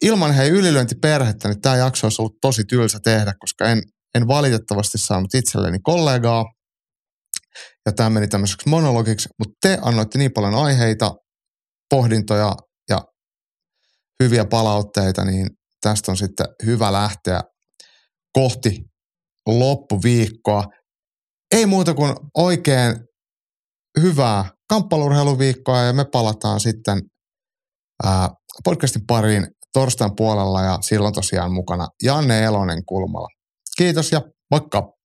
[0.04, 3.82] ilman hei ylilyöntiperhettä, niin tämä jakso olisi ollut tosi tylsä tehdä, koska en,
[4.16, 6.46] en valitettavasti saanut itselleni kollegaa,
[7.90, 11.12] ja tämä meni tämmöiseksi monologiksi, mutta te annoitte niin paljon aiheita,
[11.90, 12.56] pohdintoja
[14.24, 15.48] hyviä palautteita, niin
[15.82, 17.42] tästä on sitten hyvä lähteä
[18.34, 18.80] kohti
[19.48, 20.64] loppuviikkoa.
[21.56, 22.96] Ei muuta kuin oikein
[24.02, 27.02] hyvää kamppailurheiluviikkoa ja me palataan sitten
[28.04, 28.30] ää,
[28.64, 33.28] podcastin pariin torstain puolella ja silloin tosiaan mukana Janne Elonen kulmalla.
[33.78, 34.22] Kiitos ja
[34.52, 34.99] moikka!